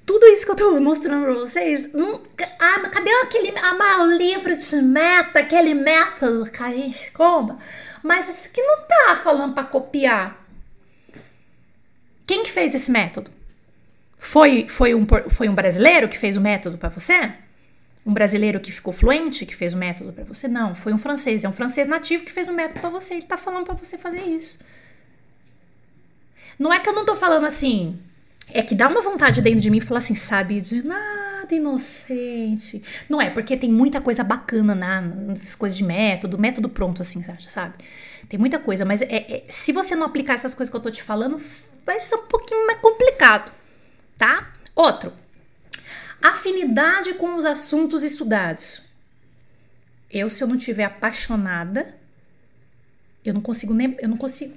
[0.05, 2.21] tudo isso que eu tô mostrando pra vocês, não,
[2.59, 7.57] ah, cadê aquele ah, livro de meta, aquele método que a gente compra?
[8.01, 10.45] Mas isso aqui não tá falando para copiar.
[12.27, 13.31] Quem que fez esse método?
[14.17, 17.33] Foi, foi, um, foi um brasileiro que fez o método para você?
[18.05, 20.47] Um brasileiro que ficou fluente que fez o método para você?
[20.47, 21.43] Não, foi um francês.
[21.43, 23.15] É um francês nativo que fez o método para você.
[23.15, 24.59] Ele tá falando para você fazer isso.
[26.59, 27.99] Não é que eu não tô falando assim,
[28.53, 32.83] é que dá uma vontade dentro de mim falar assim, sabe, de nada inocente.
[33.09, 37.23] Não é, porque tem muita coisa bacana na, nessas coisas de método, método pronto, assim,
[37.49, 37.73] sabe?
[38.29, 40.91] Tem muita coisa, mas é, é, se você não aplicar essas coisas que eu tô
[40.91, 41.41] te falando,
[41.85, 43.51] vai ser um pouquinho mais complicado,
[44.17, 44.53] tá?
[44.75, 45.11] Outro,
[46.21, 48.81] afinidade com os assuntos estudados.
[50.09, 51.95] Eu, se eu não tiver apaixonada,
[53.25, 54.55] eu não consigo nem, eu não consigo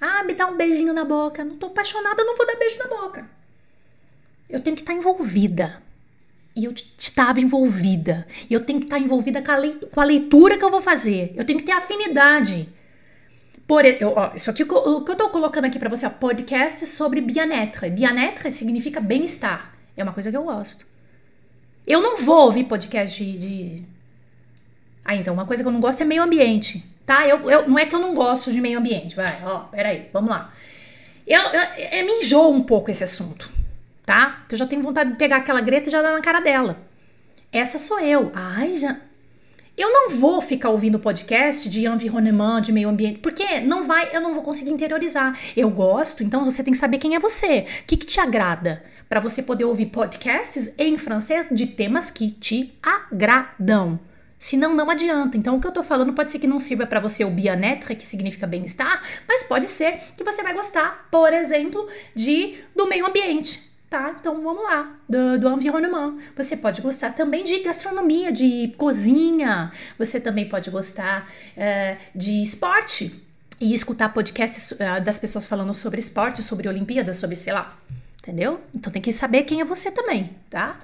[0.00, 1.44] ah, me dá um beijinho na boca.
[1.44, 3.28] Não tô apaixonada, não vou dar beijo na boca.
[4.48, 5.82] Eu tenho que estar envolvida.
[6.54, 8.26] E eu estava envolvida.
[8.48, 9.56] E eu tenho que estar envolvida com a,
[9.92, 11.32] com a leitura que eu vou fazer.
[11.36, 12.68] Eu tenho que ter afinidade.
[13.66, 16.86] Por, eu, ó, isso aqui o que eu tô colocando aqui para você, ó, podcast
[16.86, 17.90] sobre bien-être.
[17.90, 19.74] Bien-être significa bem-estar.
[19.96, 20.86] É uma coisa que eu gosto.
[21.86, 23.82] Eu não vou ouvir podcast de, de.
[25.06, 27.26] Ah, então, uma coisa que eu não gosto é meio ambiente tá?
[27.26, 30.28] Eu, eu, não é que eu não gosto de meio ambiente, vai, ó, peraí, vamos
[30.28, 30.52] lá.
[31.26, 33.48] Eu, eu, eu me enjoo um pouco esse assunto,
[34.04, 34.44] tá?
[34.48, 36.76] Que eu já tenho vontade de pegar aquela Greta e já dar na cara dela.
[37.52, 38.30] Essa sou eu.
[38.34, 38.96] Ai, já.
[39.76, 44.20] Eu não vou ficar ouvindo podcast de environnement, de meio ambiente, porque não vai, eu
[44.20, 45.38] não vou conseguir interiorizar.
[45.56, 47.66] Eu gosto, então você tem que saber quem é você.
[47.82, 48.82] O que, que te agrada?
[49.08, 54.00] Para você poder ouvir podcasts em francês de temas que te agradam.
[54.38, 55.36] Senão, não adianta.
[55.36, 57.94] Então, o que eu tô falando pode ser que não sirva para você o bien-être,
[57.94, 63.06] que significa bem-estar, mas pode ser que você vai gostar, por exemplo, de do meio
[63.06, 63.70] ambiente.
[63.88, 64.14] tá?
[64.18, 66.18] Então vamos lá, do, do environnement.
[66.36, 73.24] Você pode gostar também de gastronomia, de cozinha, você também pode gostar é, de esporte
[73.60, 77.78] e escutar podcasts uh, das pessoas falando sobre esporte, sobre Olimpíadas, sobre sei lá,
[78.18, 78.60] entendeu?
[78.74, 80.78] Então tem que saber quem é você também, tá?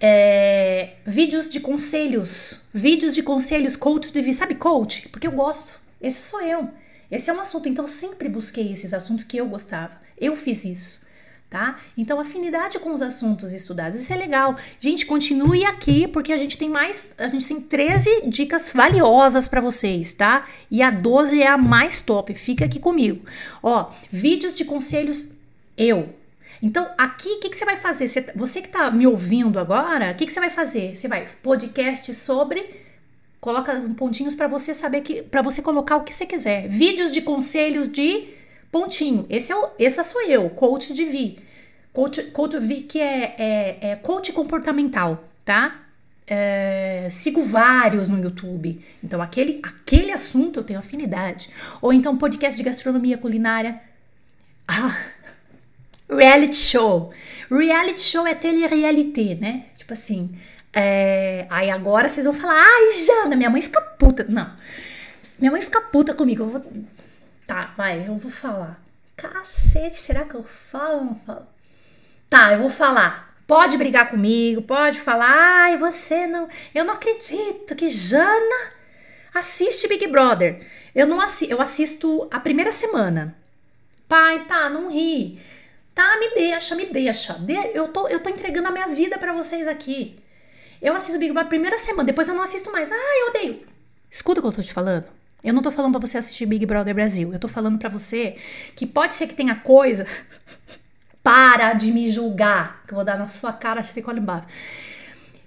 [0.00, 5.08] É, vídeos de conselhos, vídeos de conselhos, coach de vida, sabe coach?
[5.08, 6.70] Porque eu gosto, esse sou eu.
[7.10, 10.00] Esse é um assunto, então eu sempre busquei esses assuntos que eu gostava.
[10.18, 11.06] Eu fiz isso
[11.48, 11.76] tá?
[11.96, 14.56] Então, afinidade com os assuntos estudados, isso é legal.
[14.80, 19.60] Gente, continue aqui porque a gente tem mais, a gente tem 13 dicas valiosas para
[19.60, 20.46] vocês, tá?
[20.70, 23.24] E a 12 é a mais top, fica aqui comigo.
[23.62, 25.24] Ó, vídeos de conselhos
[25.76, 26.14] eu.
[26.62, 28.08] Então, aqui, o que, que você vai fazer?
[28.08, 30.94] Você, você que tá me ouvindo agora, o que, que você vai fazer?
[30.94, 32.86] Você vai podcast sobre
[33.40, 36.68] coloca pontinhos para você saber que para você colocar o que você quiser.
[36.68, 38.34] Vídeos de conselhos de
[38.70, 39.24] Pontinho.
[39.30, 41.38] Esse é o, essa sou eu, coach de Vi.
[41.92, 45.82] Coach, coach Vi que é, é, é coach comportamental, tá?
[46.26, 48.84] É, sigo vários no YouTube.
[49.02, 51.48] Então, aquele, aquele assunto eu tenho afinidade.
[51.80, 53.80] Ou então, podcast de gastronomia culinária.
[54.68, 54.94] Ah,
[56.08, 57.12] reality show.
[57.50, 59.66] Reality show é tele-réalité, né?
[59.76, 60.38] Tipo assim.
[60.72, 64.26] É, aí agora vocês vão falar, ai, Jana, minha mãe fica puta.
[64.28, 64.50] Não.
[65.38, 66.42] Minha mãe fica puta comigo.
[66.42, 66.62] Eu vou
[67.46, 68.80] Tá, vai, eu vou falar.
[69.16, 71.46] Cacete, será que eu falo ou não falo?
[72.28, 73.34] Tá, eu vou falar.
[73.46, 75.62] Pode brigar comigo, pode falar.
[75.62, 76.48] Ai, você não.
[76.74, 78.72] Eu não acredito que Jana
[79.32, 80.66] assiste Big Brother.
[80.92, 83.36] Eu não assisto, eu assisto a primeira semana.
[84.08, 85.40] Pai, tá, não ri.
[85.96, 87.40] Tá, me deixa, me deixa.
[87.72, 90.18] Eu tô, eu tô entregando a minha vida para vocês aqui.
[90.82, 92.92] Eu assisto Big Brother primeira semana, depois eu não assisto mais.
[92.92, 93.66] Ah, eu odeio.
[94.10, 95.06] Escuta o que eu tô te falando.
[95.42, 97.32] Eu não tô falando para você assistir Big Brother Brasil.
[97.32, 98.36] Eu tô falando para você
[98.76, 100.06] que pode ser que tenha coisa.
[101.24, 102.84] Para de me julgar.
[102.86, 104.46] Que eu vou dar na sua cara, acho que ficou embaixo.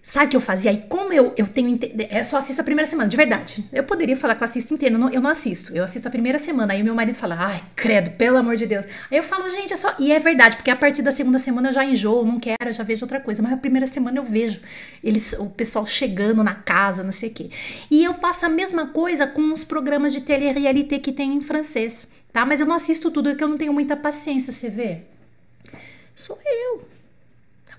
[0.09, 0.73] Sabe o que eu fazia?
[0.73, 1.77] E como eu, eu tenho.
[2.09, 3.63] É só assisto a primeira semana, de verdade.
[3.71, 5.71] Eu poderia falar que eu assisto inteiro, não, eu não assisto.
[5.71, 6.73] Eu assisto a primeira semana.
[6.73, 8.85] Aí meu marido fala, ai, credo, pelo amor de Deus.
[9.11, 9.93] Aí eu falo, gente, é só.
[9.99, 12.81] E é verdade, porque a partir da segunda semana eu já enjoo, não quero, já
[12.81, 13.43] vejo outra coisa.
[13.43, 14.59] Mas a primeira semana eu vejo
[15.03, 17.51] eles, o pessoal chegando na casa, não sei o quê.
[17.91, 22.07] E eu faço a mesma coisa com os programas de tele-réalité que tem em francês,
[22.33, 22.43] tá?
[22.47, 25.01] Mas eu não assisto tudo, porque eu não tenho muita paciência, você vê?
[26.15, 26.98] Sou eu.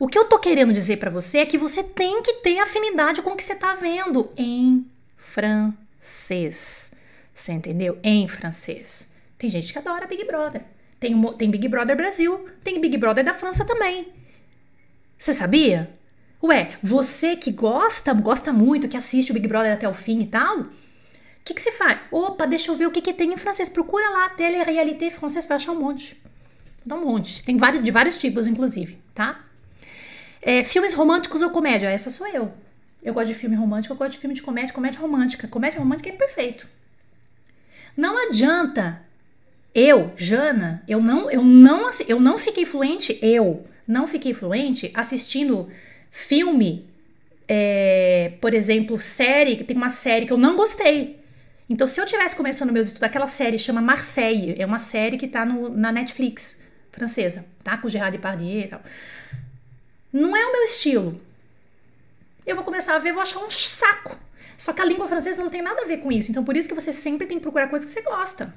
[0.00, 3.20] O que eu tô querendo dizer para você é que você tem que ter afinidade
[3.20, 6.90] com o que você tá vendo em francês.
[7.34, 7.98] Você entendeu?
[8.02, 9.06] Em francês.
[9.36, 10.62] Tem gente que adora Big Brother.
[10.98, 14.08] Tem, tem Big Brother Brasil, tem Big Brother da França também.
[15.18, 15.90] Você sabia?
[16.42, 20.26] Ué, você que gosta, gosta muito, que assiste o Big Brother até o fim e
[20.26, 20.68] tal, o
[21.44, 22.00] que, que você faz?
[22.10, 23.68] Opa, deixa eu ver o que, que tem em francês.
[23.68, 26.18] Procura lá, tele-réalité francês, vai achar um monte.
[26.86, 27.44] Dá um monte.
[27.44, 29.49] Tem vários, de vários tipos, inclusive, tá?
[30.42, 31.88] É, filmes românticos ou comédia?
[31.90, 32.52] Essa sou eu.
[33.02, 35.48] Eu gosto de filme romântico, eu gosto de filme de comédia, comédia romântica.
[35.48, 36.66] Comédia romântica é perfeito.
[37.96, 39.02] Não adianta
[39.74, 45.68] eu, Jana, eu não, eu não, eu não fiquei fluente, eu não fiquei fluente assistindo
[46.10, 46.88] filme,
[47.46, 51.20] é, por exemplo, série, tem uma série que eu não gostei.
[51.68, 55.28] Então, se eu tivesse começando meus estudos, aquela série chama Marseille, é uma série que
[55.28, 56.58] tá no, na Netflix,
[56.90, 57.78] francesa, tá?
[57.78, 58.82] Com Gerard Depardieu e tal.
[60.12, 61.20] Não é o meu estilo.
[62.46, 64.16] Eu vou começar a ver, vou achar um saco.
[64.58, 66.30] Só que a língua francesa não tem nada a ver com isso.
[66.30, 68.54] Então, por isso que você sempre tem que procurar coisas que você gosta.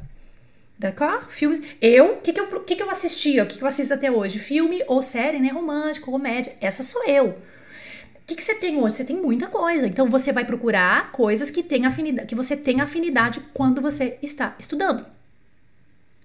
[0.77, 1.27] D'accord?
[1.29, 1.61] Filmes.
[1.79, 3.43] Eu, o que, que, eu, que, que eu assistia?
[3.43, 4.39] O que, que eu assisto até hoje?
[4.39, 5.49] Filme ou série, né?
[5.49, 6.57] Romântico, comédia.
[6.59, 7.29] Essa sou eu.
[7.29, 8.95] O que, que você tem hoje?
[8.95, 9.87] Você tem muita coisa.
[9.87, 14.55] Então você vai procurar coisas que tem afinidade, que você tem afinidade quando você está
[14.59, 15.05] estudando.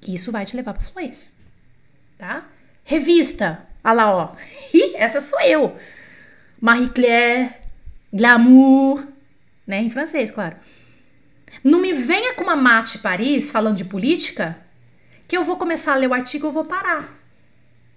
[0.07, 1.31] Isso vai te levar para fluência.
[2.17, 2.49] Tá?
[2.83, 3.68] Revista.
[3.85, 4.33] Olha lá, ó.
[4.97, 5.77] Essa sou eu.
[6.61, 7.55] Marie Claire,
[8.13, 9.07] Glamour,
[9.67, 9.81] né?
[9.81, 10.57] Em francês, claro.
[11.63, 14.59] Não me venha com uma mate Paris falando de política,
[15.27, 17.17] que eu vou começar a ler o artigo e eu vou parar.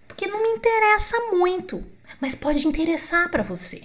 [0.07, 1.83] Porque não me interessa muito,
[2.19, 3.83] mas pode interessar para você.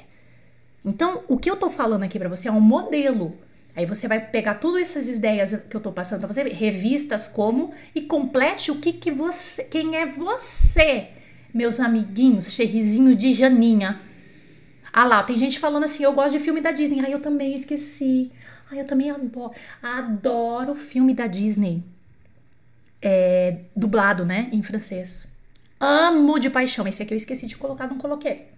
[0.84, 3.36] Então, o que eu tô falando aqui para você é um modelo.
[3.74, 7.74] Aí você vai pegar todas essas ideias que eu tô passando para você, revistas como
[7.94, 11.15] e complete o que que você, quem é você
[11.56, 14.00] meus amiguinhos, cherrizinhos de Janinha.
[14.92, 17.00] Ah lá, tem gente falando assim, eu gosto de filme da Disney.
[17.00, 18.30] Ai, eu também esqueci.
[18.70, 19.52] Ai, eu também adoro.
[19.82, 21.82] Adoro filme da Disney.
[23.00, 24.48] É, dublado, né?
[24.52, 25.26] Em francês.
[25.80, 26.86] Amo de paixão.
[26.86, 28.48] Esse aqui eu esqueci de colocar, não coloquei.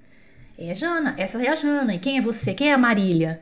[0.59, 1.15] É a Jana.
[1.19, 1.95] Essa é a Jana.
[1.95, 2.55] E quem é você?
[2.55, 3.41] Quem é a Marília?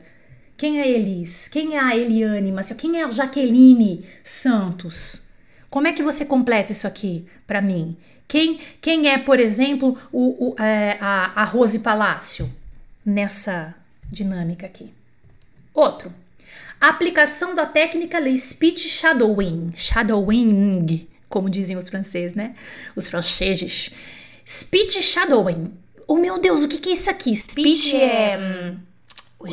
[0.55, 1.47] Quem é a Elis?
[1.47, 2.77] Quem é a Eliane Maciel?
[2.79, 5.21] Quem é a Jaqueline Santos?
[5.69, 7.95] Como é que você completa isso aqui para mim?
[8.27, 12.51] Quem, quem é, por exemplo, o, o é, a, a Rose Palácio
[13.05, 13.73] nessa
[14.11, 14.91] dinâmica aqui?
[15.73, 16.13] Outro.
[16.79, 19.71] Aplicação da técnica Le Speech Shadowing.
[19.75, 22.55] Shadowing, como dizem os franceses, né?
[22.95, 23.91] Os franceses.
[24.45, 25.73] Speech Shadowing.
[26.07, 27.35] Oh, meu Deus, o que, que é isso aqui?
[27.35, 28.37] Speech é...
[28.37, 28.77] Hum,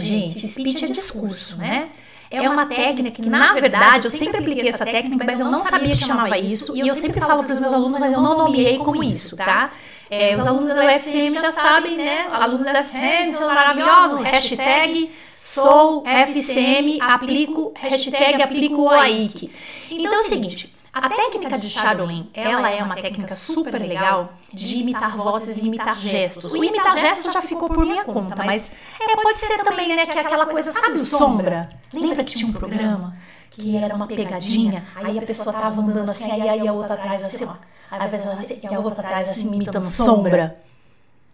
[0.02, 1.90] gente, speech é discurso, né?
[2.34, 5.94] É uma técnica que, na verdade, eu sempre apliquei essa técnica, mas eu não sabia
[5.94, 6.76] que chamava isso.
[6.76, 9.70] E eu sempre falo para os meus alunos, mas eu não nomeei como isso, tá?
[10.10, 12.26] É, os alunos da UFCM já sabem, né?
[12.30, 14.22] Alunos da UFCM são maravilhosos.
[14.22, 19.50] Hashtag sou FCM, aplico, hashtag aplico o AIC.
[19.90, 24.78] Então é o seguinte, a técnica de shadowing, ela é uma técnica super legal de
[24.78, 26.52] imitar vozes e imitar gestos.
[26.52, 30.16] O imitar gestos já ficou por minha conta, mas é, pode ser também, né, que
[30.16, 31.68] é aquela coisa, sabe o sombra?
[31.92, 33.16] Lembra que tinha um programa
[33.50, 37.24] que era uma pegadinha, aí a pessoa tava andando assim, aí, aí a outra atrás
[37.24, 37.54] assim, ó.
[37.90, 40.60] Às vezes ela e a outra atrás assim, imitando sombra.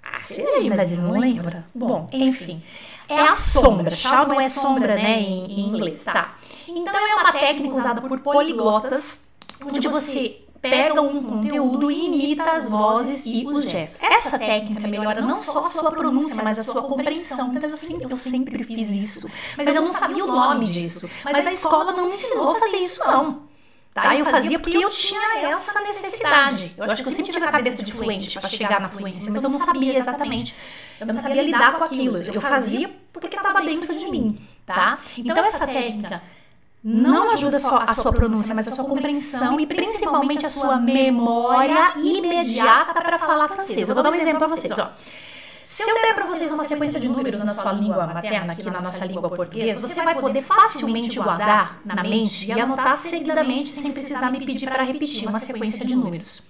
[0.02, 1.64] Ah, você lembra disso, não lembra?
[1.74, 2.62] Bom, enfim.
[3.08, 3.94] É a sombra.
[3.94, 6.34] Shadow é sombra, né, em, em inglês, tá?
[6.66, 9.29] Então é uma técnica usada por poliglotas
[9.64, 14.02] onde você pega um conteúdo e imita as vozes e os gestos.
[14.02, 17.52] Essa técnica melhora não só a sua pronúncia, mas a sua compreensão.
[17.54, 21.08] Então eu sempre, eu sempre fiz isso, mas eu não sabia o nome disso.
[21.24, 23.50] Mas a escola não me ensinou a fazer isso não.
[23.92, 24.16] Tá?
[24.16, 26.72] Eu fazia porque eu tinha essa necessidade.
[26.76, 29.42] Eu acho que eu sempre tive a cabeça de fluente para chegar na fluência, mas
[29.42, 30.54] eu não sabia exatamente.
[31.00, 32.18] Eu não sabia lidar com aquilo.
[32.18, 34.98] Eu fazia porque estava dentro de mim, tá?
[35.16, 36.22] Então essa técnica
[36.82, 41.92] não ajuda só a sua pronúncia, mas a sua compreensão e principalmente a sua memória
[41.96, 43.88] imediata para falar francês.
[43.88, 44.90] Eu vou dar um exemplo para vocês, ó.
[45.62, 48.80] Se eu der para vocês uma sequência de números na sua língua materna, aqui na
[48.80, 54.32] nossa língua portuguesa, você vai poder facilmente guardar na mente e anotar seguidamente sem precisar
[54.32, 56.42] me pedir para repetir uma sequência de números.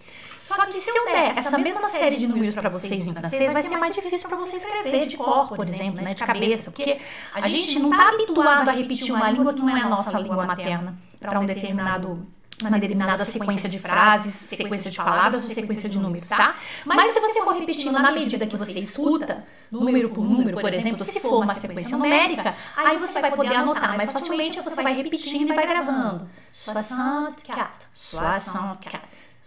[0.54, 3.62] Só que se eu der essa mesma série de números para vocês em francês, vai
[3.62, 6.98] ser mais difícil para você escrever de cor, por exemplo, né, de cabeça, porque
[7.34, 10.44] a gente não está habituado a repetir uma língua que não é a nossa língua
[10.46, 12.26] materna para um determinado
[12.62, 16.56] uma determinada sequência de frases, sequência de palavras ou sequência de números, tá?
[16.84, 21.02] Mas se você for repetindo na medida que você escuta, número por número, por exemplo,
[21.02, 25.50] se for uma sequência numérica, aí você vai poder anotar mais facilmente, você vai repetindo
[25.52, 26.28] e vai gravando.
[26.52, 29.00] 64, 64.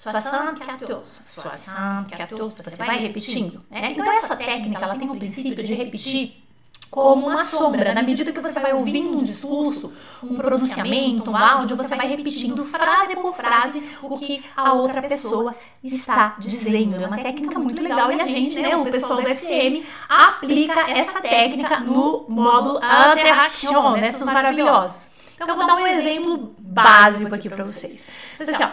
[0.03, 3.63] 74, 74, você vai repetindo.
[3.71, 3.91] Né?
[3.91, 6.43] Então, essa técnica ela tem o princípio de repetir
[6.89, 7.93] como uma sombra.
[7.93, 12.63] Na medida que você vai ouvindo um discurso, um pronunciamento, um áudio, você vai repetindo
[12.65, 17.01] frase por frase o que a outra pessoa está dizendo.
[17.01, 21.19] É uma técnica muito legal e a gente, né, o pessoal do FCM, aplica essa
[21.21, 25.09] técnica no módulo interaction, né, maravilhosos.
[25.33, 28.05] Então, eu vou dar um exemplo básico aqui para vocês.
[28.39, 28.69] Assim, ó,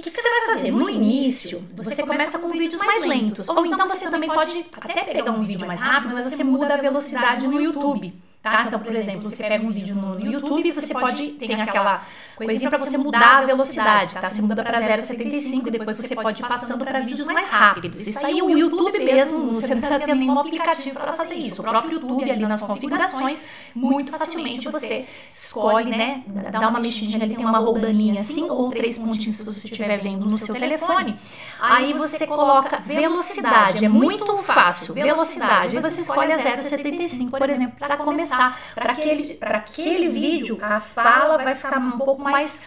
[0.00, 0.70] o que, que, você vai fazer?
[0.70, 3.48] No início, você começa com vídeos mais lentos.
[3.48, 6.76] Ou então você também pode até pegar um vídeo mais rápido, mas você muda a
[6.76, 8.14] velocidade no YouTube.
[8.46, 8.62] Tá?
[8.68, 12.02] Então, por exemplo, você pega um vídeo no YouTube, você pode ter aquela
[12.36, 14.30] coisinha para você mudar a velocidade, tá?
[14.30, 18.06] Você muda para 0,75 e depois você pode ir passando para vídeos mais rápidos.
[18.06, 21.60] Isso aí o YouTube mesmo, você não está tendo nenhum aplicativo para fazer isso.
[21.60, 23.42] O próprio YouTube ali nas configurações,
[23.74, 26.22] muito facilmente você escolhe, né?
[26.52, 30.24] Dá uma mexidinha ali, tem uma roldaninha assim, ou três pontinhos se você estiver vendo
[30.24, 31.18] no seu telefone.
[31.60, 35.76] Aí você coloca velocidade, é muito fácil, velocidade.
[35.76, 38.35] Aí você escolhe a 0,75, por exemplo, para começar.
[38.74, 42.58] Para aquele, aquele vídeo, a fala vai ficar um pouco mais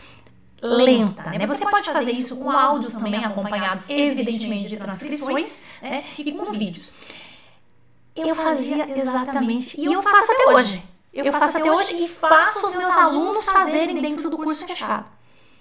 [0.62, 1.46] lenta, né?
[1.46, 6.04] Você pode fazer isso com áudios também acompanhados, evidentemente, de transcrições, né?
[6.18, 6.92] E com vídeos.
[8.16, 10.84] Eu fazia exatamente, e eu faço até hoje.
[11.12, 15.06] Eu faço até hoje e faço os meus alunos fazerem dentro do curso fechado,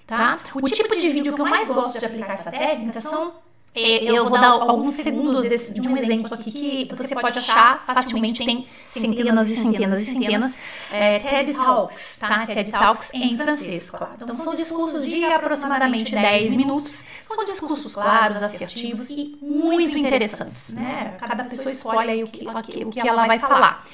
[0.07, 0.39] tá?
[0.55, 3.35] O tipo de vídeo que eu mais gosto de aplicar essa técnica são
[3.75, 8.45] eu vou dar alguns segundos desse, de um exemplo aqui que você pode achar facilmente,
[8.45, 10.59] tem centenas e centenas e centenas.
[10.91, 12.47] É, TED Talks, tá?
[12.47, 14.15] TED Talks em francês, claro.
[14.21, 17.05] Então são discursos de aproximadamente 10 minutos.
[17.21, 21.17] São discursos claros, assertivos e muito interessantes, né?
[21.19, 22.47] Cada pessoa escolhe aí o que,
[22.85, 23.85] o que ela vai falar.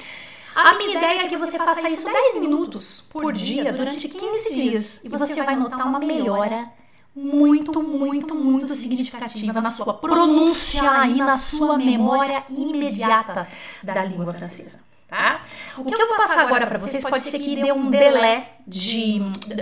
[0.55, 5.01] A minha ideia é que você faça isso 10 minutos por dia durante 15 dias
[5.03, 6.71] e você vai notar uma melhora
[7.15, 13.47] muito, muito, muito significativa na sua pronúncia e na sua memória imediata
[13.83, 14.81] da língua francesa.
[15.07, 15.43] Tá?
[15.77, 19.21] O que eu vou passar agora para vocês pode ser que dê um delay de,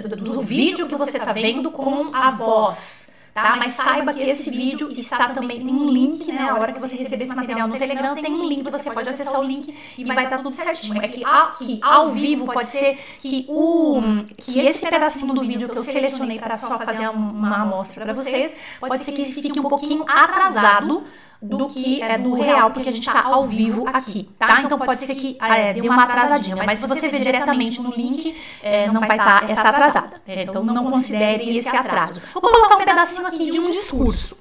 [0.09, 3.57] do, do vídeo que você está vendo com a voz tá?
[3.57, 6.49] Mas saiba que esse vídeo está também, tem um link, né?
[6.49, 9.41] A hora que você receber esse material no Telegram, tem um link, você pode acessar
[9.41, 11.03] o link e vai estar tudo certinho.
[11.03, 14.01] É que aqui, ao vivo, pode ser que, o,
[14.37, 18.55] que esse pedacinho do vídeo que eu selecionei para só fazer uma amostra para vocês,
[18.81, 21.05] pode ser que fique um pouquinho atrasado
[21.43, 24.63] do que é do real, porque a gente está ao vivo aqui, tá?
[24.63, 28.35] Então pode ser que é, dê uma atrasadinha, mas se você ver diretamente no link,
[28.63, 30.23] é, não vai estar tá essa atrasada.
[30.27, 32.21] Então não considere esse atraso.
[32.33, 34.37] Vou colocar um pedacinho aqui de um discurso.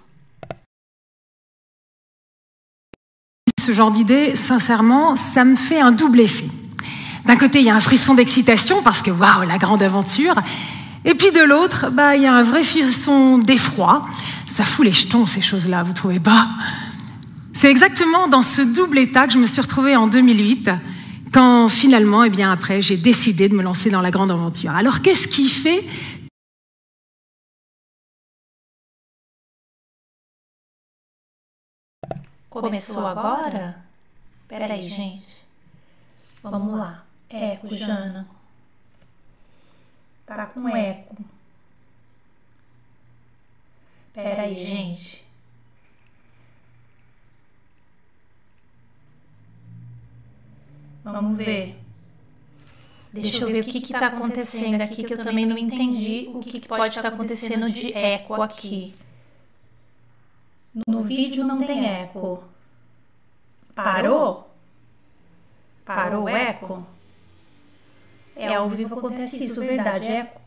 [3.60, 6.49] Ce genre d'idée, sincèrement, ça me fait un double effet.
[7.26, 10.34] D'un côté, il y a un frisson d'excitation parce que waouh, la grande aventure.
[11.06, 14.02] Et puis de l'autre, bah, il y a un vrai frisson d'effroi.
[14.47, 16.47] Ça fout les jetons, ces choses-là, vous trouvez pas?
[17.62, 20.72] C'est exactement dans ce double état que je me suis retrouvée en 2008,
[21.32, 24.72] quand finalement, et eh bien après, j'ai décidé de me lancer dans la grande aventure.
[24.72, 25.86] Alors qu'est-ce qui fait
[32.49, 33.76] Começou agora?
[34.47, 35.22] Peraí, gente.
[36.41, 37.03] Vamos lá.
[37.30, 38.26] Eco, Jana.
[40.26, 40.72] Com.
[44.16, 45.31] Peraí, gente.
[51.04, 51.78] Vamos ver.
[53.14, 56.60] Deixa eu ver o que está acontecendo aqui, que eu também não entendi o que,
[56.60, 58.95] que pode estar acontecendo de eco aqui.
[60.88, 62.43] No vídeo não tem eco.
[63.76, 64.49] Parou?
[65.84, 66.88] Parou o eco?
[68.36, 70.08] É, ao vivo acontece isso, verdade.
[70.08, 70.41] Eco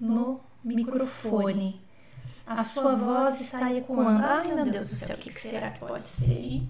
[0.00, 1.80] no microfone.
[2.46, 4.24] A sua voz está ecoando.
[4.24, 6.62] Ai, meu Deus do céu, o que será que pode ser?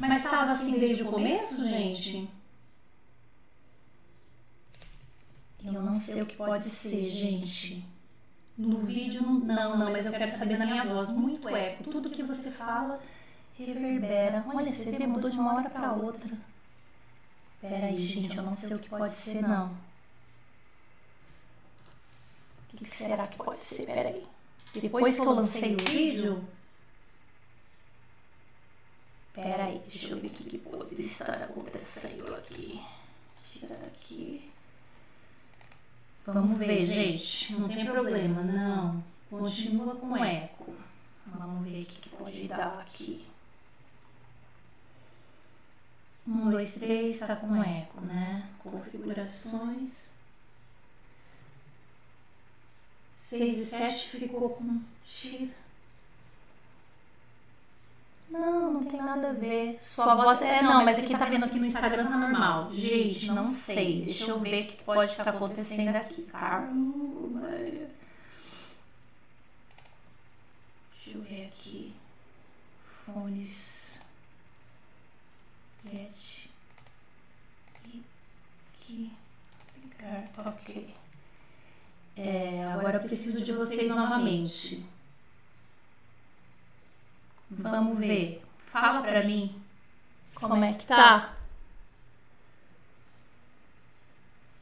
[0.00, 2.26] Mas estava assim desde o começo, gente?
[5.62, 7.84] Eu não sei o que pode ser, gente.
[8.56, 11.10] No vídeo, não, não, não, mas eu quero saber na minha voz.
[11.10, 11.84] Muito eco.
[11.84, 12.98] Tudo que você fala
[13.58, 14.42] reverbera.
[14.48, 16.30] Olha, você vê, mudou de uma hora para outra.
[17.60, 19.76] Peraí, gente, eu não sei o que pode ser, não.
[22.72, 23.84] O que será que pode ser?
[23.84, 24.26] Peraí.
[24.72, 26.42] Depois que eu lancei o vídeo,
[29.32, 32.80] Pera aí, deixa eu ver o que, que pode estar acontecendo aqui.
[33.50, 34.50] Tira daqui.
[36.26, 37.52] Vamos ver, gente.
[37.54, 39.02] Não tem problema, não.
[39.30, 40.74] Continua com eco.
[41.26, 43.26] Vamos ver o que, que pode dar aqui.
[46.26, 48.48] Um, dois, três, está com eco, né?
[48.58, 50.08] Configurações.
[53.16, 55.54] Seis e sete ficou com tira.
[58.30, 59.76] Não, não tem nada a ver.
[59.80, 60.40] Sua voz.
[60.40, 62.72] É, não, mas aqui tá vendo aqui no Instagram tá normal.
[62.72, 64.04] Gente, não sei.
[64.04, 66.22] Deixa eu ver o que pode estar acontecendo aqui.
[66.22, 67.48] Caramba.
[70.94, 71.92] Deixa eu ver aqui.
[73.04, 74.00] Fones.
[75.90, 76.48] Get.
[78.74, 79.10] Aqui.
[79.82, 80.24] Ligar.
[80.46, 80.94] Ok.
[82.16, 84.84] É, agora eu preciso de vocês novamente.
[87.50, 88.42] Vamos ver.
[88.66, 89.60] Fala pra mim
[90.34, 91.34] como é que tá.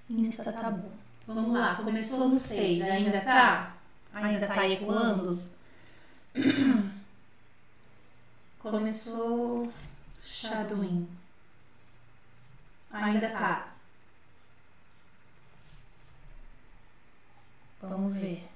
[0.08, 0.90] Insta tá bom.
[1.26, 3.76] Vamos lá, começou no 6, ainda tá?
[4.14, 5.42] Ainda tá ecoando?
[8.58, 9.70] Começou
[10.22, 11.06] shadowing.
[12.90, 13.74] Ainda tá.
[17.82, 18.47] Vamos ver.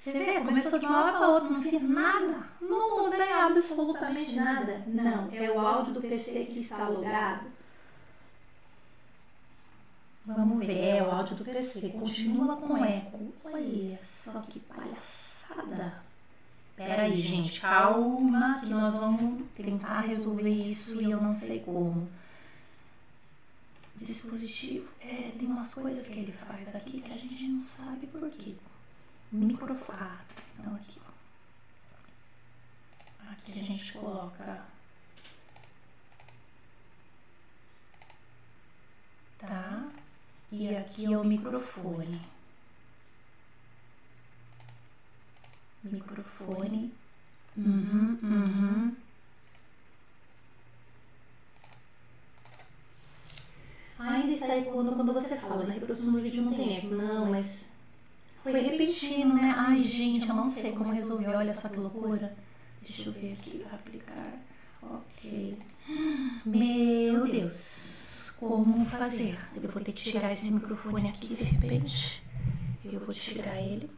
[0.00, 2.48] Você vê, começou de uma hora para outra, não fiz nada.
[2.58, 4.82] Não mudei absolutamente nada.
[4.86, 7.48] Não, é o áudio do PC que está logado.
[10.24, 11.90] Vamos ver, é o áudio do PC.
[11.90, 13.30] Continua com eco.
[13.44, 16.02] Olha só que palhaçada.
[16.74, 22.08] Pera aí, gente, calma, que nós vamos tentar resolver isso e eu não sei como.
[23.96, 24.88] Dispositivo.
[24.98, 28.54] É, tem umas coisas que ele faz aqui que a gente não sabe por quê
[29.32, 29.98] microfone.
[30.00, 30.20] Ah,
[30.58, 31.00] então aqui.
[33.30, 34.66] Aqui a gente coloca.
[39.38, 39.88] Tá?
[40.52, 42.20] E aqui é o microfone.
[45.82, 46.92] Microfone.
[47.56, 48.96] Uhum, uhum.
[53.98, 56.88] Ainda está ecoando quando você fala, na reprodução do vídeo não tem eco.
[56.88, 57.68] Não, mas
[58.42, 59.54] foi repetindo, né?
[59.56, 61.34] Ai, gente, eu não sei como resolver.
[61.34, 62.36] Olha só que loucura.
[62.82, 64.32] Deixa eu ver aqui, aplicar.
[64.82, 65.58] Ok.
[66.44, 69.38] Meu Deus, como fazer?
[69.54, 72.22] Eu vou ter que tirar esse microfone aqui de repente.
[72.84, 73.90] Eu vou tirar ele.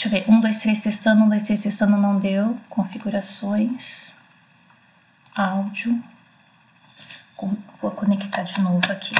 [0.00, 2.56] Deixa eu ver, um, dois, três testando, um, dois, três testando, não deu.
[2.70, 4.14] Configurações,
[5.36, 6.02] áudio.
[7.82, 9.14] Vou conectar de novo aqui.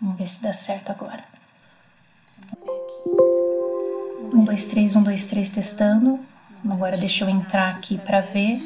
[0.00, 1.24] Vamos ver se dá certo agora.
[4.32, 6.20] Um, dois, três, um, dois, três testando.
[6.64, 8.64] Agora deixa eu entrar aqui para ver.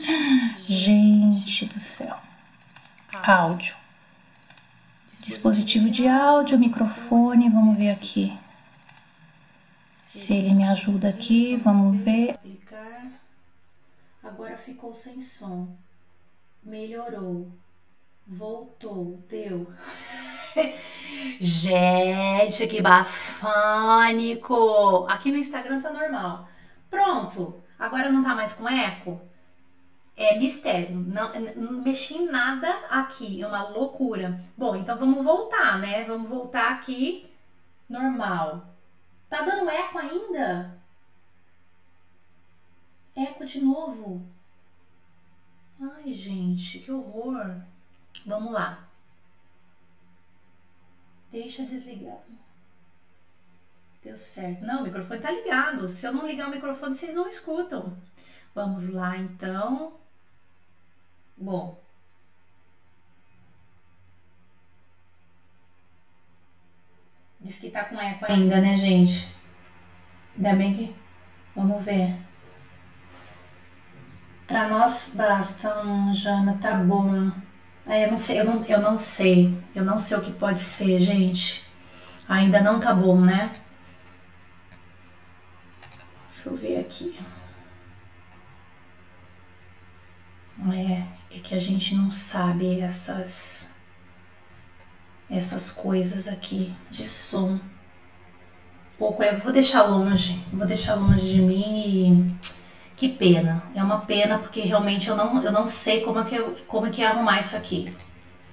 [0.69, 2.17] Gente do céu.
[3.23, 3.75] Áudio.
[5.19, 8.39] Dispositivo de áudio, microfone, vamos ver aqui.
[10.11, 12.37] Se ele me ajuda aqui, vamos ver.
[14.21, 15.69] Agora ficou sem som.
[16.65, 17.49] Melhorou.
[18.27, 19.23] Voltou.
[19.29, 19.73] Deu.
[21.39, 24.57] Gente, que bafânico!
[25.09, 26.49] Aqui no Instagram tá normal.
[26.91, 27.63] Pronto.
[27.79, 29.21] Agora não tá mais com eco?
[30.17, 30.97] É mistério.
[30.97, 33.41] Não, não mexi em nada aqui.
[33.41, 34.45] É uma loucura.
[34.59, 36.03] Bom, então vamos voltar, né?
[36.03, 37.31] Vamos voltar aqui.
[37.89, 38.70] Normal.
[39.31, 40.77] Tá dando eco ainda?
[43.15, 44.27] Eco de novo.
[45.81, 47.63] Ai, gente, que horror.
[48.27, 48.89] Vamos lá.
[51.31, 52.19] Deixa desligar.
[54.03, 54.65] Deu certo.
[54.65, 55.89] Não, o microfone tá ligado.
[55.89, 57.97] Se eu não ligar o microfone, vocês não escutam.
[58.53, 59.95] Vamos lá, então.
[61.37, 61.81] Bom,
[67.41, 69.35] Diz que tá com eco ainda, né, gente?
[70.37, 70.95] Ainda bem que.
[71.57, 72.17] Vamos ver.
[74.47, 75.83] Pra nós basta,
[76.13, 77.33] Jana, tá bom.
[77.87, 79.57] É, eu não sei, eu não, eu não sei.
[79.75, 81.65] Eu não sei o que pode ser, gente.
[82.29, 83.51] Ainda não tá bom, né?
[86.35, 87.19] Deixa eu ver aqui.
[90.73, 93.70] É, é que a gente não sabe essas
[95.31, 97.59] essas coisas aqui de som.
[98.99, 102.51] Pouco é, vou deixar longe, vou deixar longe de mim e
[102.97, 103.63] que pena.
[103.75, 106.87] É uma pena porque realmente eu não, eu não sei como é que eu, como
[106.87, 107.85] é que é arrumar isso aqui.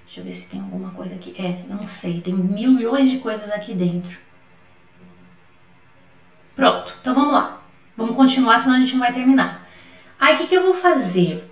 [0.05, 1.35] Deixa eu ver se tem alguma coisa aqui.
[1.37, 4.17] É, eu não sei, tem milhões de coisas aqui dentro.
[6.55, 7.61] Pronto, então vamos lá.
[7.95, 9.67] Vamos continuar, senão a gente não vai terminar.
[10.19, 11.46] Aí o que, que eu vou fazer?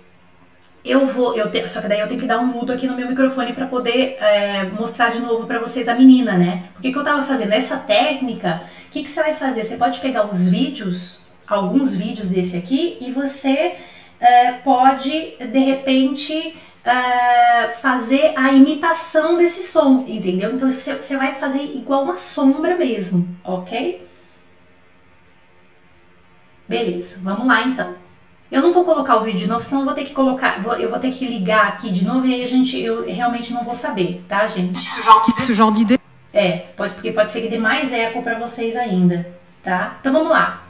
[0.86, 2.96] Eu vou, eu te, só que daí eu tenho que dar um mudo aqui no
[2.96, 6.64] meu microfone para poder é, mostrar de novo para vocês a menina, né?
[6.72, 9.64] Porque que eu tava fazendo essa técnica, o que, que você vai fazer?
[9.64, 13.74] Você pode pegar os vídeos, alguns vídeos desse aqui, e você
[14.20, 20.54] é, pode de repente é, fazer a imitação desse som, entendeu?
[20.54, 24.06] Então você, você vai fazer igual uma sombra mesmo, ok?
[26.68, 28.05] Beleza, vamos lá então.
[28.50, 30.88] Eu não vou colocar o vídeo de novo, senão eu vou ter que colocar, eu
[30.88, 33.74] vou ter que ligar aqui de novo e aí a gente, eu realmente não vou
[33.74, 34.78] saber, tá, gente?
[34.78, 35.98] Esse genre de
[36.32, 39.26] É, pode, porque pode ser que dê mais eco para vocês ainda,
[39.62, 39.96] tá?
[40.00, 40.62] Então vamos lá.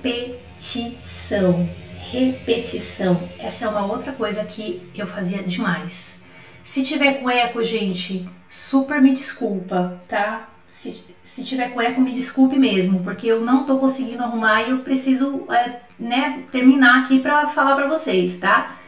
[0.00, 1.68] Repetição.
[2.10, 3.22] Repetição.
[3.38, 6.24] Essa é uma outra coisa que eu fazia demais.
[6.62, 10.48] Se tiver com eco, gente, super me desculpa, tá?
[10.68, 14.70] Se, se tiver com eco, me desculpe mesmo, porque eu não tô conseguindo arrumar e
[14.70, 18.78] eu preciso, é, né, terminar aqui para falar para vocês, tá?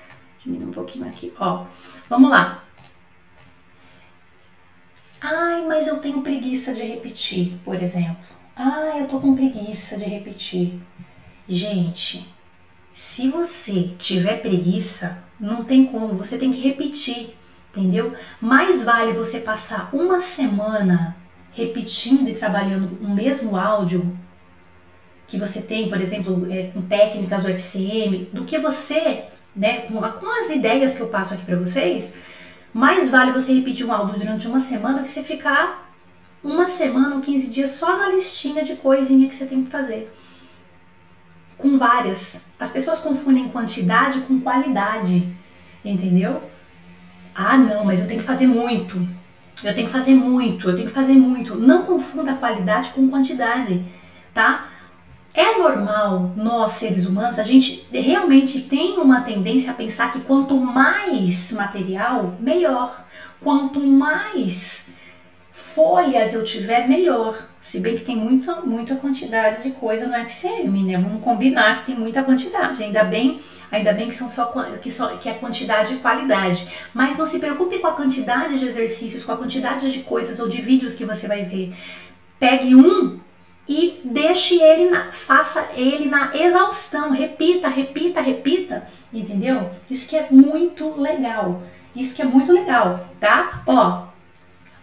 [0.43, 1.67] Diminuir um pouquinho aqui, ó.
[2.09, 2.65] Vamos lá.
[5.21, 8.17] Ai, mas eu tenho preguiça de repetir, por exemplo.
[8.57, 10.81] Ai, eu tô com preguiça de repetir.
[11.47, 12.27] Gente,
[12.95, 17.37] se você tiver preguiça, não tem como, você tem que repetir,
[17.69, 18.15] entendeu?
[18.41, 21.20] Mais vale você passar uma semana
[21.61, 24.17] repetindo e trabalhando o mesmo áudio
[25.27, 30.01] que você tem, por exemplo, é, com técnicas do FCM, do que você, né, com,
[30.01, 32.15] com as ideias que eu passo aqui para vocês,
[32.73, 35.89] mais vale você repetir um áudio durante uma semana que você ficar
[36.43, 40.13] uma semana ou 15 dias só na listinha de coisinha que você tem que fazer.
[41.59, 42.47] Com várias.
[42.59, 45.29] As pessoas confundem quantidade com qualidade,
[45.85, 46.43] entendeu?
[47.35, 49.07] Ah, não, mas eu tenho que fazer muito.
[49.63, 51.55] Eu tenho que fazer muito, eu tenho que fazer muito.
[51.55, 53.85] Não confunda qualidade com quantidade,
[54.33, 54.69] tá?
[55.33, 60.57] É normal, nós seres humanos, a gente realmente tem uma tendência a pensar que quanto
[60.57, 63.05] mais material, melhor.
[63.41, 64.89] Quanto mais
[65.51, 67.50] folhas eu tiver, melhor.
[67.61, 70.97] Se bem que tem muita, muita quantidade de coisa no FCM, né?
[70.97, 72.83] Vamos combinar que tem muita quantidade.
[72.83, 73.41] Ainda bem
[73.71, 74.47] Ainda bem que são só
[74.83, 76.67] que, só, que é quantidade e qualidade.
[76.93, 80.49] Mas não se preocupe com a quantidade de exercícios, com a quantidade de coisas ou
[80.49, 81.73] de vídeos que você vai ver.
[82.39, 83.21] Pegue um
[83.69, 89.71] e deixe ele na, faça ele na exaustão, repita, repita, repita, entendeu?
[89.89, 91.63] Isso que é muito legal.
[91.95, 93.63] Isso que é muito legal, tá?
[93.67, 94.10] Ó,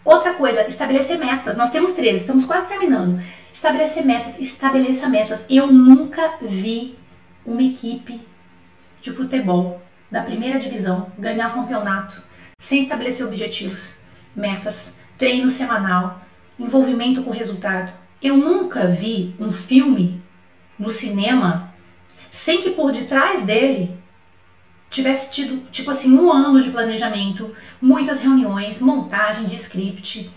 [0.07, 1.57] Outra coisa, estabelecer metas.
[1.57, 3.21] Nós temos três, estamos quase terminando.
[3.53, 5.41] Estabelecer metas, estabeleça metas.
[5.49, 6.97] Eu nunca vi
[7.45, 8.25] uma equipe
[9.01, 12.23] de futebol da primeira divisão ganhar um campeonato
[12.57, 14.01] sem estabelecer objetivos,
[14.33, 16.21] metas, treino semanal,
[16.57, 17.91] envolvimento com resultado.
[18.21, 20.23] Eu nunca vi um filme
[20.79, 21.73] no cinema
[22.31, 23.93] sem que por detrás dele
[24.89, 30.29] tivesse tido, tipo assim, um ano de planejamento, muitas reuniões, montagem de script.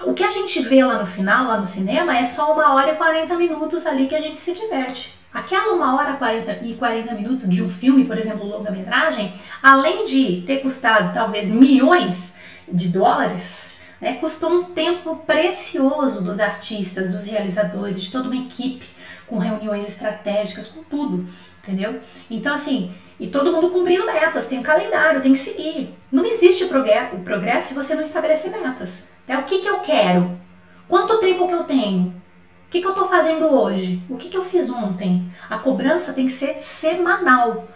[0.00, 2.92] O que a gente vê lá no final, lá no cinema, é só uma hora
[2.92, 5.14] e 40 minutos ali que a gente se diverte.
[5.32, 10.42] Aquela uma hora 40 e 40 minutos de um filme, por exemplo, longa-metragem, além de
[10.42, 12.36] ter custado talvez milhões
[12.70, 13.70] de dólares,
[14.00, 18.84] né, custou um tempo precioso dos artistas, dos realizadores, de toda uma equipe,
[19.32, 21.24] com reuniões estratégicas, com tudo,
[21.62, 22.00] entendeu?
[22.30, 25.94] Então, assim, e todo mundo cumprindo metas, tem um calendário, tem que seguir.
[26.12, 29.08] Não existe o progresso se você não estabelecer metas.
[29.26, 30.38] É o que, que eu quero?
[30.86, 32.08] Quanto tempo que eu tenho?
[32.66, 34.02] O que, que eu estou fazendo hoje?
[34.10, 35.32] O que, que eu fiz ontem?
[35.48, 37.66] A cobrança tem que ser semanal.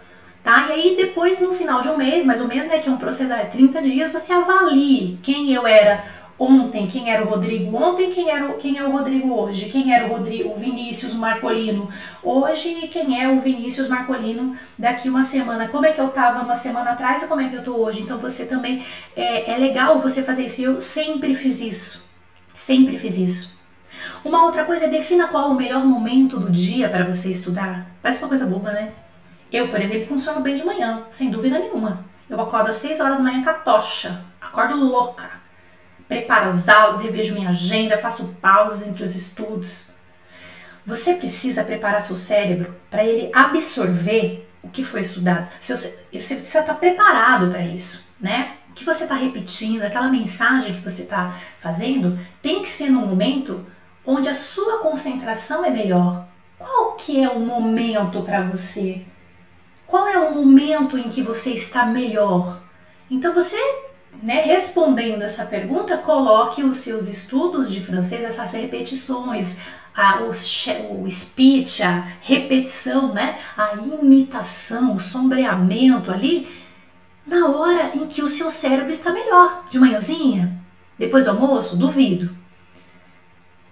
[0.43, 0.67] Tá?
[0.69, 2.97] E aí depois, no final de um mês, mais ou menos, né, que é um
[2.97, 6.05] processo de 30 dias, você avalie quem eu era
[6.39, 9.93] ontem, quem era o Rodrigo ontem, quem, era o, quem é o Rodrigo hoje, quem
[9.93, 11.89] era o Rodrigo, o Vinícius Marcolino
[12.21, 15.67] hoje e quem é o Vinícius Marcolino daqui uma semana.
[15.67, 18.01] Como é que eu tava uma semana atrás e como é que eu tô hoje?
[18.01, 18.85] Então você também,
[19.15, 20.61] é, é legal você fazer isso.
[20.61, 22.07] Eu sempre fiz isso,
[22.53, 23.57] sempre fiz isso.
[24.23, 27.87] Uma outra coisa é defina qual é o melhor momento do dia para você estudar.
[28.01, 28.91] Parece uma coisa boba, né?
[29.51, 32.01] Eu, por exemplo, funciono bem de manhã, sem dúvida nenhuma.
[32.29, 35.37] Eu acordo às 6 horas da manhã com a tocha, acordo louca
[36.07, 39.89] preparo as aulas, revejo minha agenda, faço pausas entre os estudos.
[40.85, 45.49] Você precisa preparar seu cérebro para ele absorver o que foi estudado.
[45.59, 45.75] Você,
[46.13, 48.53] você precisa estar preparado para isso, né?
[48.69, 53.05] O que você está repetindo, aquela mensagem que você está fazendo, tem que ser num
[53.05, 53.65] momento
[54.05, 56.25] onde a sua concentração é melhor.
[56.57, 59.01] Qual que é o momento para você?
[59.85, 62.61] Qual é o momento em que você está melhor?
[63.09, 63.57] Então você
[64.21, 69.59] né, respondendo essa pergunta, coloque os seus estudos de francês, essas repetições,
[69.95, 76.47] a, o, o speech, a repetição, né, a imitação, o sombreamento ali,
[77.25, 79.63] na hora em que o seu cérebro está melhor.
[79.69, 80.61] De manhãzinha,
[80.97, 82.35] depois do almoço, duvido.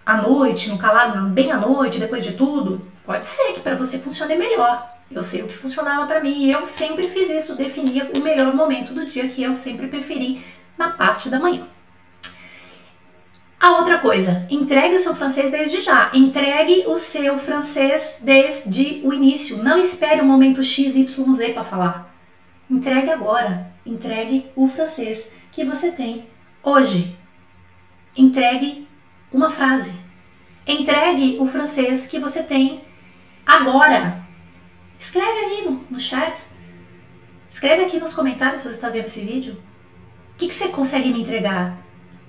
[0.05, 3.97] À noite, no calado, bem à noite, depois de tudo, pode ser que para você
[3.97, 4.94] funcione melhor.
[5.09, 8.53] Eu sei o que funcionava para mim e eu sempre fiz isso, definia o melhor
[8.53, 10.43] momento do dia que eu sempre preferi
[10.77, 11.67] na parte da manhã.
[13.59, 16.11] A outra coisa, entregue o seu francês desde já.
[16.13, 19.63] Entregue o seu francês desde o início.
[19.63, 22.15] Não espere o momento XYZ para falar.
[22.69, 23.71] Entregue agora.
[23.85, 26.27] Entregue o francês que você tem
[26.61, 27.15] hoje.
[28.15, 28.87] Entregue
[29.31, 29.93] uma frase.
[30.67, 32.81] Entregue o francês que você tem
[33.45, 34.24] agora.
[34.99, 36.39] Escreve aí no, no chat.
[37.49, 39.53] Escreve aqui nos comentários se você está vendo esse vídeo.
[40.33, 41.77] O que, que você consegue me entregar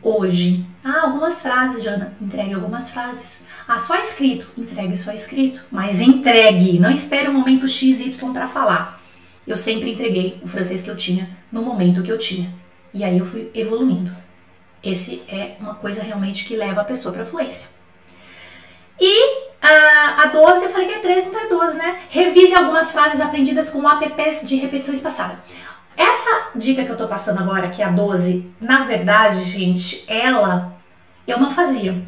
[0.02, 0.64] hoje?
[0.84, 2.16] Ah, algumas frases, Jana.
[2.20, 3.44] Entregue algumas frases.
[3.66, 4.46] Ah, só escrito.
[4.56, 5.64] Entregue só escrito.
[5.70, 6.78] Mas entregue.
[6.78, 9.02] Não espere o momento XY para falar.
[9.46, 12.52] Eu sempre entreguei o francês que eu tinha no momento que eu tinha.
[12.92, 14.14] E aí eu fui evoluindo.
[14.82, 17.68] Esse é uma coisa realmente que leva a pessoa para fluência.
[19.00, 21.98] E a, a 12, eu falei que é 13, então é 12, né?
[22.08, 25.40] Revise algumas frases aprendidas com apps de repetição espaçada.
[25.96, 30.76] Essa dica que eu tô passando agora, que é a 12, na verdade, gente, ela
[31.26, 32.00] eu não fazia,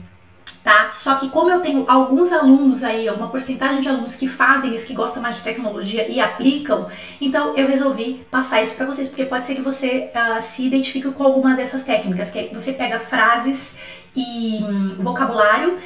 [0.63, 0.91] tá?
[0.93, 4.87] Só que como eu tenho alguns alunos aí, uma porcentagem de alunos que fazem isso,
[4.87, 6.89] que gostam mais de tecnologia e aplicam,
[7.21, 11.11] então eu resolvi passar isso para vocês, porque pode ser que você uh, se identifique
[11.11, 13.77] com alguma dessas técnicas, que você pega frases
[14.15, 15.79] e um, vocabulário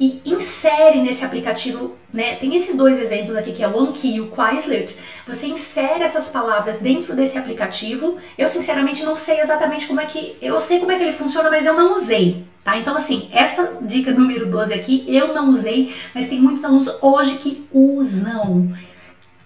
[0.00, 2.36] e insere nesse aplicativo, né?
[2.36, 4.96] Tem esses dois exemplos aqui que é o Anki e o Quizlet.
[5.26, 8.16] Você insere essas palavras dentro desse aplicativo.
[8.38, 11.50] Eu sinceramente não sei exatamente como é que, eu sei como é que ele funciona,
[11.50, 12.78] mas eu não usei, tá?
[12.78, 17.34] Então assim, essa dica número 12 aqui eu não usei, mas tem muitos alunos hoje
[17.34, 18.72] que usam,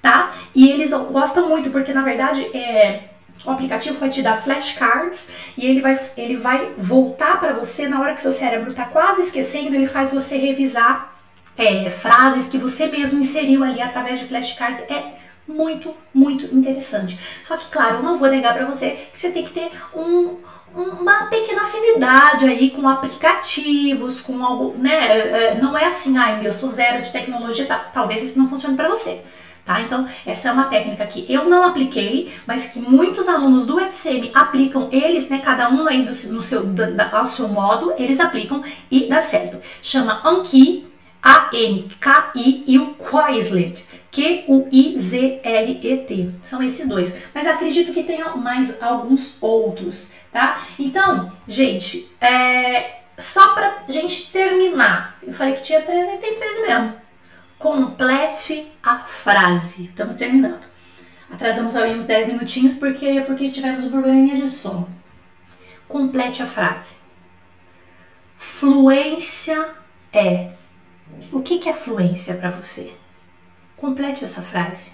[0.00, 0.36] tá?
[0.55, 3.13] E eles gostam muito porque na verdade é
[3.45, 8.01] o aplicativo vai te dar flashcards e ele vai, ele vai voltar para você na
[8.01, 11.14] hora que seu cérebro está quase esquecendo, ele faz você revisar
[11.57, 14.82] é, frases que você mesmo inseriu ali através de flashcards.
[14.90, 17.18] É muito, muito interessante.
[17.42, 20.38] Só que, claro, eu não vou negar para você que você tem que ter um,
[20.74, 24.95] uma pequena afinidade aí com aplicativos, com algo, né?
[24.95, 27.90] É, é, não é assim, ai, eu sou zero de tecnologia, tá?
[27.92, 29.22] talvez isso não funcione para você
[29.64, 29.80] tá?
[29.80, 34.30] Então, essa é uma técnica que eu não apliquei, mas que muitos alunos do FCM
[34.34, 36.64] aplicam, eles, né, cada um aí do, no seu,
[37.12, 39.58] ao seu modo, eles aplicam e dá certo.
[39.82, 40.86] Chama Anki,
[41.22, 44.60] A-N-K-I e o Quizlet, Q-U-I-Z-L-E-T.
[46.44, 47.16] São esses dois.
[47.34, 50.62] Mas acredito que tenha mais alguns outros, tá?
[50.78, 57.03] Então, gente, é, só pra gente terminar, eu falei que tinha 13, tem 13 mesmo.
[57.64, 59.86] Complete a frase.
[59.86, 60.66] Estamos terminando.
[61.30, 64.86] Atrasamos aí uns 10 minutinhos porque, porque tivemos um probleminha de som.
[65.88, 66.98] Complete a frase.
[68.36, 69.76] Fluência
[70.12, 70.52] é.
[71.32, 72.92] O que, que é fluência para você?
[73.78, 74.92] Complete essa frase.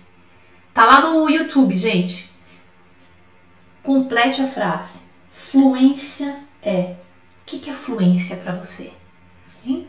[0.72, 2.30] Tá lá no YouTube, gente.
[3.82, 5.08] Complete a frase.
[5.32, 6.94] Fluência é.
[7.42, 8.92] O que, que é fluência para você?
[9.66, 9.88] Hein?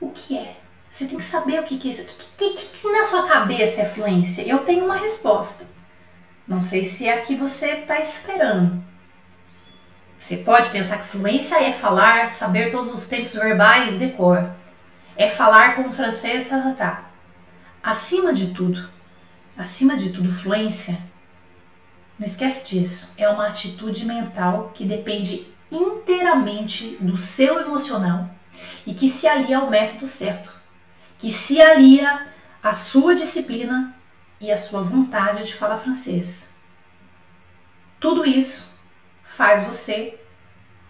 [0.00, 0.67] O que é?
[0.90, 2.02] Você tem que saber o que, que é isso.
[2.02, 4.42] O que, que, que, na sua cabeça é fluência?
[4.42, 5.66] Eu tenho uma resposta.
[6.46, 8.82] Não sei se é a que você está esperando.
[10.18, 14.50] Você pode pensar que fluência é falar, saber todos os tempos verbais de cor.
[15.16, 17.10] É falar como francês, tá, tá, tá.
[17.82, 18.88] Acima de tudo,
[19.56, 20.98] acima de tudo, fluência,
[22.18, 28.28] não esquece disso, é uma atitude mental que depende inteiramente do seu emocional
[28.84, 30.57] e que se alia ao método certo,
[31.18, 32.26] que se alia
[32.62, 33.94] à sua disciplina
[34.40, 36.48] e à sua vontade de falar francês.
[37.98, 38.78] Tudo isso
[39.24, 40.18] faz você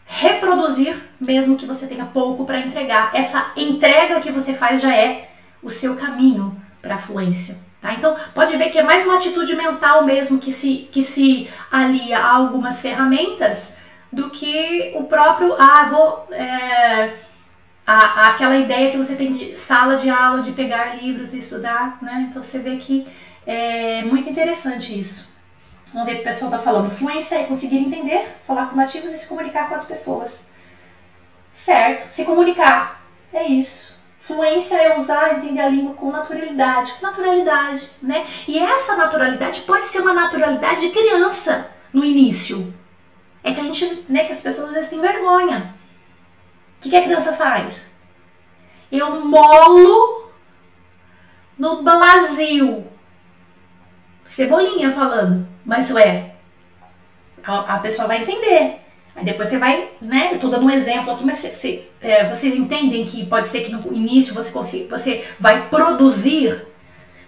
[0.05, 3.11] reproduzir, mesmo que você tenha pouco para entregar.
[3.15, 5.31] Essa entrega que você faz já é
[5.63, 7.59] o seu caminho para a fluência.
[7.81, 7.95] Tá?
[7.95, 12.19] Então, pode ver que é mais uma atitude mental mesmo que se, que se alia
[12.19, 13.79] a algumas ferramentas
[14.13, 16.27] do que o próprio, ah, vou.
[16.33, 17.15] É,
[17.89, 21.97] a, aquela ideia que você tem de sala de aula, de pegar livros e estudar,
[22.03, 22.27] né?
[22.29, 23.09] Então você vê que
[23.47, 25.35] é muito interessante isso.
[25.91, 26.91] Vamos ver o que o pessoal está falando.
[26.91, 30.47] Fluência é conseguir entender, falar com nativos e se comunicar com as pessoas.
[31.51, 33.03] Certo, se comunicar.
[33.33, 34.05] É isso.
[34.21, 36.93] Fluência é usar, entender a língua com naturalidade.
[37.01, 38.27] Naturalidade, né?
[38.47, 42.75] E essa naturalidade pode ser uma naturalidade de criança no início.
[43.43, 45.78] É que a gente, né, que as pessoas às vezes têm vergonha.
[46.79, 47.83] O que, que a criança faz?
[48.91, 50.31] Eu molo
[51.59, 52.87] no Brasil.
[54.25, 55.47] Cebolinha falando.
[55.65, 56.35] Mas ué,
[57.45, 58.81] a, pessoa vai entender.
[59.17, 60.31] Aí depois você vai, né?
[60.33, 63.63] Eu tô dando um exemplo aqui, mas cê, cê, é, vocês entendem que pode ser
[63.63, 66.69] que no início você, consiga, você vai produzir,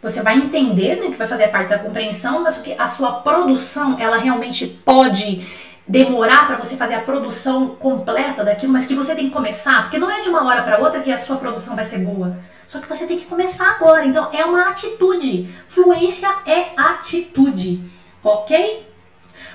[0.00, 1.10] você vai entender, né?
[1.10, 5.44] Que vai fazer parte da compreensão, mas que a sua produção, ela realmente pode
[5.90, 9.98] demorar para você fazer a produção completa daquilo, mas que você tem que começar, porque
[9.98, 12.38] não é de uma hora para outra que a sua produção vai ser boa.
[12.66, 14.06] Só que você tem que começar agora.
[14.06, 15.52] Então é uma atitude.
[15.66, 17.90] Fluência é atitude
[18.22, 18.86] ok?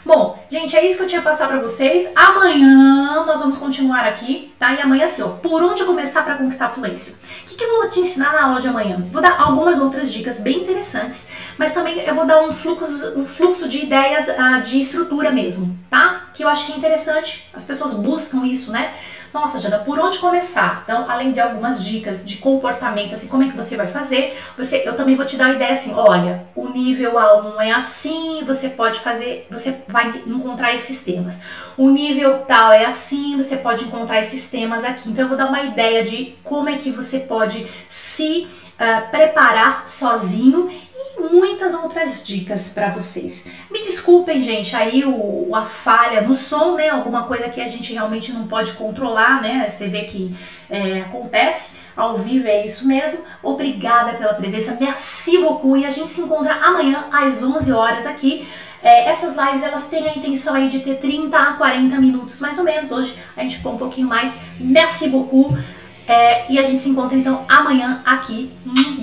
[0.05, 2.11] Bom, gente, é isso que eu tinha que passar para vocês.
[2.15, 4.71] Amanhã nós vamos continuar aqui, tá?
[4.71, 7.15] E amanhã assim, ó, por onde começar para conquistar a fluência?
[7.41, 9.03] O que, que, eu vou te ensinar na aula de amanhã?
[9.11, 11.27] Vou dar algumas outras dicas bem interessantes,
[11.57, 15.75] mas também eu vou dar um fluxo, um fluxo de ideias uh, de estrutura mesmo,
[15.89, 16.29] tá?
[16.31, 18.93] Que eu acho que é interessante, as pessoas buscam isso, né?
[19.35, 20.83] Nossa, Jana, por onde começar?
[20.85, 24.83] Então, além de algumas dicas de comportamento, assim, como é que você vai fazer, você,
[24.85, 28.69] eu também vou te dar uma ideia assim, olha, o nível A1 é assim, você
[28.69, 31.37] pode fazer, você vai encontrar esses temas.
[31.75, 35.09] O nível tal é assim, você pode encontrar esses temas aqui.
[35.09, 38.47] Então, eu vou dar uma ideia de como é que você pode se
[38.79, 40.71] uh, preparar sozinho
[41.19, 43.47] muitas outras dicas para vocês.
[43.71, 46.89] Me desculpem, gente, aí o, a falha no som, né?
[46.89, 49.69] Alguma coisa que a gente realmente não pode controlar, né?
[49.69, 50.35] Você vê que
[50.69, 53.21] é, acontece ao vivo, é isso mesmo.
[53.41, 58.47] Obrigada pela presença, merci beaucoup e a gente se encontra amanhã às 11 horas aqui.
[58.83, 62.57] É, essas lives elas têm a intenção aí de ter 30 a 40 minutos mais
[62.59, 62.91] ou menos.
[62.91, 64.35] Hoje a gente ficou um pouquinho mais.
[64.59, 65.57] Merci beaucoup.
[66.07, 68.51] É, e a gente se encontra então amanhã aqui.
[68.63, 69.01] Um